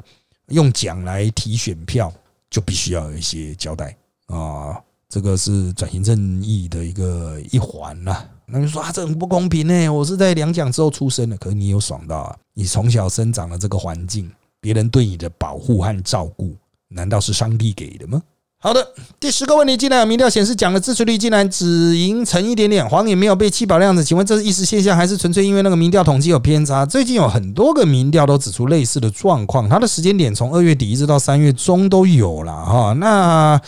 [0.48, 2.12] 用蒋来提选票，
[2.50, 3.94] 就必须要有一些交代
[4.26, 4.80] 啊。
[5.10, 8.24] 这个是转型正义的一个一环呐。
[8.46, 9.88] 那就说啊，这很不公平呢！
[9.88, 12.36] 我是在两蒋之后出生的，可是你有爽到啊？
[12.54, 14.30] 你从小生长的这个环境，
[14.60, 16.54] 别人对你的保护和照顾，
[16.88, 18.22] 难道是上帝给的吗？
[18.60, 18.86] 好的，
[19.20, 26.86] 第十个问题，竟然有民调显示，蒋的支持率竟然只赢成一点点，黄也没有被七保量子，请问这是一时现象，还是纯粹因为那个民调统计有偏差？
[26.86, 32.92] 最近有很多个民调都指出类似的状况，它的时间点从二月底一直到三月中都有了哈。
[32.94, 33.60] 那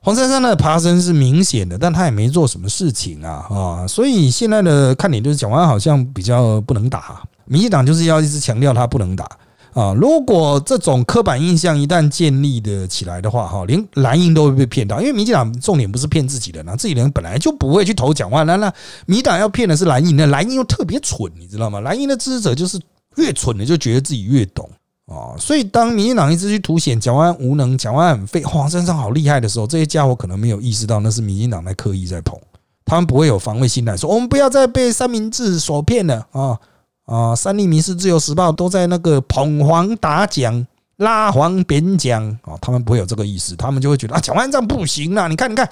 [0.00, 3.86] 黄珊珊的爬升是明显的，但他也没做什么事情啊啊！
[3.86, 9.28] 所以现在的看点就是蒋万好像比较不能打，民进党就是要一直强调他不能打
[9.74, 9.92] 啊！
[9.94, 18.72] 如果这种刻板印象一旦建立的起来的话，哈，连蓝营都会被骗到，因为民进党重点不是骗自己人啊，自己人本来就不会去投蒋万那那
[19.04, 21.80] 民党要骗的是蓝营，那蓝营又特别蠢，你知道吗？
[21.80, 22.80] 蓝营的支持者就是
[23.16, 24.70] 越蠢的就觉得自己越懂。
[25.08, 32.38] 啊，所以当民进党一直去凸显蒋万安无能、蒋万安很废、黄珊珊好厉害的时候，这些家伙可能没有意识到那是民进党在刻意在捧，
[32.84, 36.58] 他们不会有防卫心态，说我们不要再被三明治所骗了啊
[37.06, 37.34] 啊！
[37.34, 45.26] 三立民事自由时报都在那个捧黄打蒋、拉黄贬蒋啊，他们不会有这个意思，他们就会觉得啊，蒋万安这样不行啊！
[45.26, 45.66] 你看，你看，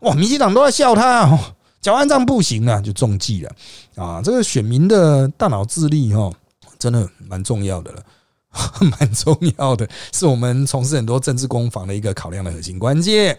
[0.00, 1.38] 哇，民进党都在笑他，
[1.80, 3.52] 蒋万安这样不行啊，就中计了
[3.94, 4.20] 啊！
[4.20, 6.28] 这个选民的大脑智力哈，
[6.76, 8.02] 真的蛮重要的了。
[8.98, 13.38] 蛮重要的，是我们从事很多政治攻防的一个考量的核心关键。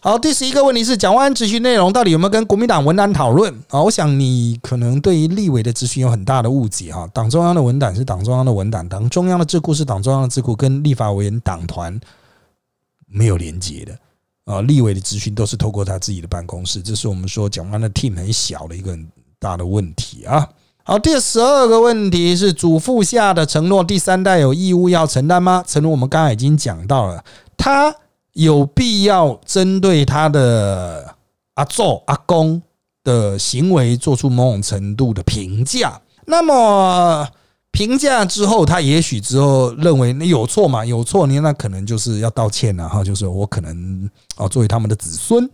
[0.00, 3.80] 好，第十一个问题是，蒋万安咨询内容到底有没有跟国民党文档讨论啊？
[3.80, 7.08] 我想你可能对于立委的咨询有很大的误解哈。
[7.14, 11.98] 党中央的文档是党中央的文档，党中央的智库是党中央的智库，跟立法委员党团
[13.06, 13.98] 没有连接的
[14.52, 19.08] 啊，立委的咨询都是透过他自己的办公室，这是我们说蒋万安的 team 很小的一个很
[19.38, 20.46] 大的问题啊。
[20.86, 25.64] 好，第十二个问题是祖父下的承诺，第三代有义务要承担吗？
[25.66, 27.24] 承诺我们刚才已经讲到了，
[27.56, 27.96] 他
[28.34, 31.16] 有必要针对他的
[31.54, 32.60] 阿祖阿公
[33.02, 35.98] 的行为做出某种程度的评价。
[36.26, 37.26] 那么
[37.70, 40.84] 评价之后，他也许之后认为你有错嘛？
[40.84, 45.48] 有错，你那可能就是要道歉了哈，就是我可能啊，作为他们的子孙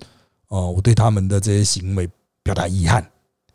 [0.48, 2.10] 哦，我对他们的这些行为
[2.42, 3.08] 表达遗憾，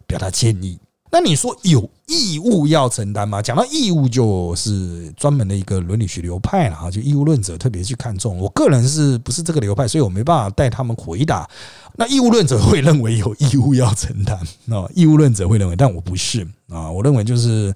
[0.08, 0.80] 表达歉意。
[1.16, 3.42] 那你说有义务要承担吗？
[3.42, 8.38] 讲到义务，就是专门的一个伦理学流派了哈，就义务论者特别去看重。
[8.38, 11.50] 我个人是不是这个流派，所以我没办法带他们回答。
[11.96, 14.38] 那义务论者会认为有义务要承担，
[14.78, 16.92] 啊义务论者会认为，但我不是啊。
[16.92, 17.74] 我认为就是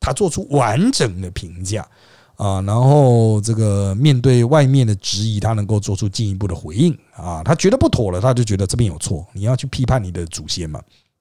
[0.00, 1.86] 他做出完整的评价
[2.34, 7.44] 啊，然后这个面对外面的质疑，他能够做出进一步的回应啊。
[7.44, 10.80] 他觉得不妥了，他就觉得这边有错，你要去批判你的祖先嘛，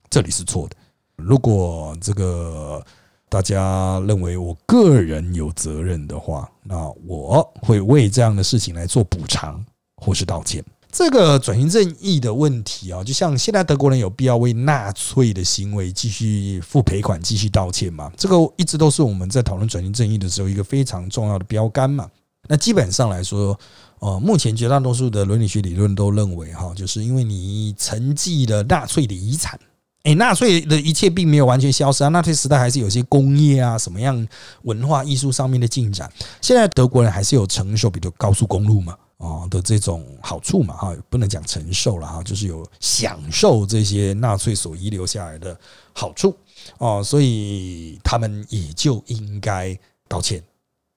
[0.09, 0.75] 这里是错的。
[1.15, 2.83] 如果这个
[3.29, 9.63] 大家认为我个人有责任的话，那我会为这样的事情来做补偿
[9.97, 10.63] 或是道歉。
[10.91, 18.09] 这个转型正义的问题啊，就像现在德国人有必要为纳粹的行为继续付赔款、继续道歉吗？
[18.15, 22.09] 这个一直都是我们在讨论转型正义的时候一个非常重要的标杆嘛。
[22.47, 23.59] 那基本上来说，
[23.99, 29.59] 呃，目前绝大多数的伦理学理论都认为，哈，就是因为你承继了纳粹的遗产。
[30.05, 32.09] 哎，纳粹的一切并没有完全消失啊！
[32.09, 34.27] 纳粹时代还是有些工业啊，什么样
[34.61, 36.07] 文化艺术上面的进展。
[36.41, 45.57] 现在德国人还是有承受，比如高速公路嘛，啊的这种好处嘛，哈，不能讲承受了哈，就是有享受这些纳粹所遗留下来的
[45.91, 46.37] 好处
[46.77, 49.75] 哦，所以他们也就应该
[50.07, 50.39] 道歉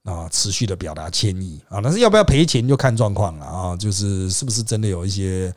[0.04, 5.50] 啊，持续的表达歉意啊，但是要不要赔钱就看状况了啊，就是是不是真的有一些。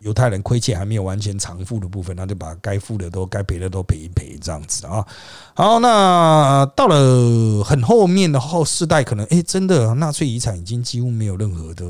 [0.00, 5.04] 犹太人亏欠还没有完全偿付的部分，那就把该付的都、该赔的都赔一赔，这样子啊。
[5.54, 11.84] 好，那到了很后面的后世代，可能哎，真的纳粹遗产已经几乎没有任何的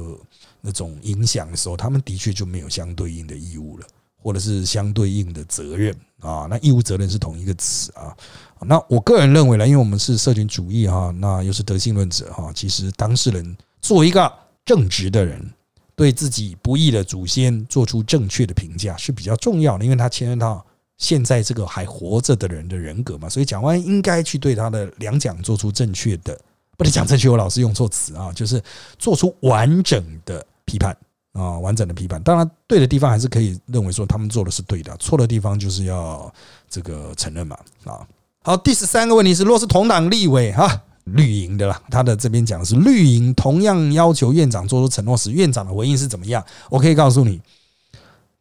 [0.60, 3.86] 那种影响的时候，他们的确就没有相对应的义务了，
[4.22, 6.46] 或者是相对应的责任啊。
[6.48, 8.16] 那义务责任是同一个词啊。
[8.60, 14.32] 那我个人认为呢，因为我们是社群主义哈，那又是德性论者哈，其实当事人作为一个
[14.64, 15.52] 正直的人。
[15.96, 20.64] 对自己不义的祖先做出正确的评价是比较重要的，因为他牵涉到
[20.98, 26.38] 现在这个还活着的人的人格嘛，所以蒋万应该去对他的两蒋做出正确的，
[26.76, 28.62] 不能讲正确，我老是用错词啊，就是
[28.98, 30.94] 做出完整的批判
[31.32, 32.22] 啊，完整的批判。
[32.22, 36.30] 当然，对的地方还是可以认为说他们做的是对的，错的地方就是要
[36.68, 38.06] 这个承认嘛啊。
[38.42, 40.82] 好，第十三个问题是，若是同党立委哈。
[41.06, 46.44] 绿营的啦，他的这边讲的是绿营同样要求院长做出承诺时，院长的回应是怎么样？
[46.68, 47.40] 我可以告诉你，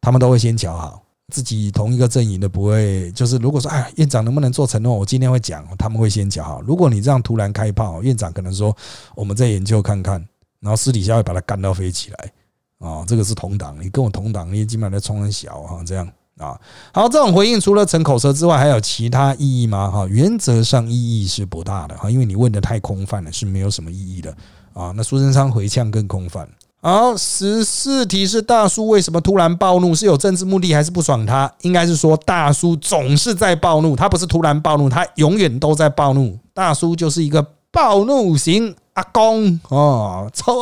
[0.01, 6.61] 他们都会先瞧好自己同一个阵营的不会，就是如果说哎，院长能不能做承诺，我今天会讲，他们会先瞧好。
[6.61, 8.75] 如果你这样突然开炮，院长可能说
[9.15, 10.23] 我们再研究看看，
[10.59, 12.31] 然后私底下会把他干到飞起来
[12.79, 16.11] 啊，这个是同党，你跟我同党，你基本上在冲很小哈，这样。
[16.37, 16.59] 啊，
[16.93, 19.89] 好，这种回应除了逞口舌之外，还有其他意义吗？
[19.89, 24.35] 哈，原则上意义是不大的哈，因为你问的太空泛了，是没有什么意义的
[24.73, 24.91] 啊。
[24.97, 26.45] 那苏贞昌回呛更空泛。
[26.81, 29.95] 好，十四题是大叔为什么突然暴怒？
[29.95, 31.49] 是有政治目的还是不爽他？
[31.61, 36.37] 应该是说大叔总是在暴怒，他不是突然暴怒，他永远都在暴怒。
[36.53, 40.53] 大叔就是一个暴怒型阿公啊，超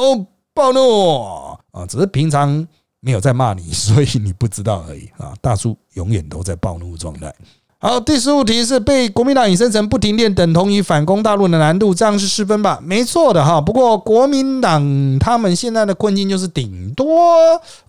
[0.54, 1.20] 暴怒
[1.72, 2.68] 啊，只是平常。
[3.06, 5.34] 没有在骂你，所以你不知道而已啊！
[5.42, 7.34] 大叔永远都在暴怒状态。
[7.78, 12.80] 好，第十五题是被国民党引申成不停电等同于反攻大陆的难度，这样是失分吧？
[12.82, 13.60] 没错的哈。
[13.60, 17.06] 不过国民党他们现在的困境就是顶多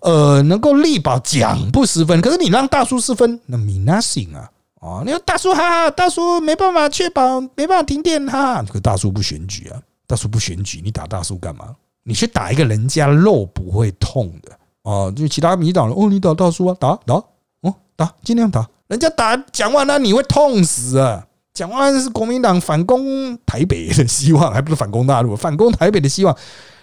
[0.01, 4.51] 呃能够力保奖不失分，可是你让大叔失分，那 mean nothing 啊！
[4.81, 11.73] 哦，你说大叔哈哈，大叔没办法确保没办法停电哈，可大叔不选举啊，大叔不选举，你打大叔干嘛？
[12.03, 14.51] 你去打一个人家肉不会痛的。
[14.85, 17.15] 哦，就其他民党了哦，你打大叔啊，打打
[17.61, 21.25] 哦，打尽量打，人家打蒋万安你会痛死啊！
[21.55, 26.37] 蒋万安是国民党反攻台北的希望，还不是反攻大陆，反攻台北的希望。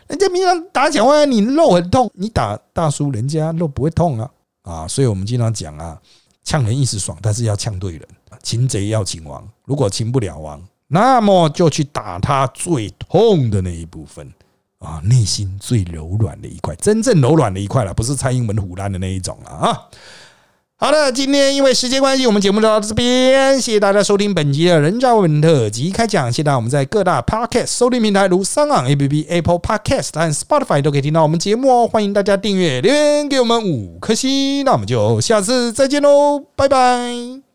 [0.09, 4.29] 人家民党打蒋万安，你肉很痛，你打大叔，人家肉不会痛啊
[4.63, 4.89] 啊！
[4.89, 5.97] 所以我们经常讲啊，
[6.43, 8.03] 呛人一时爽，但是要呛对人，
[8.43, 14.29] 擒贼要擒王，如果擒不了王，那么就去打他最痛的那一部分。
[14.83, 19.79] 啊，内心最柔软的一块，真正柔软的一块了，不是蔡英文虎烂的那一种了啊。
[20.77, 26.33] 好的，今天因为时间关系，我们节目就到这边，谢谢大家收听本集的人渣文特辑开讲。
[26.33, 31.87] 现在我们在各大 Podcast 收听平台，如三岸 A P P、Apple Podcast 和 Spotify 都可以听到我们节目哦。
[31.87, 37.52] 欢迎大家订阅、留言给我们五颗星，那我们就下次再见喽，拜拜。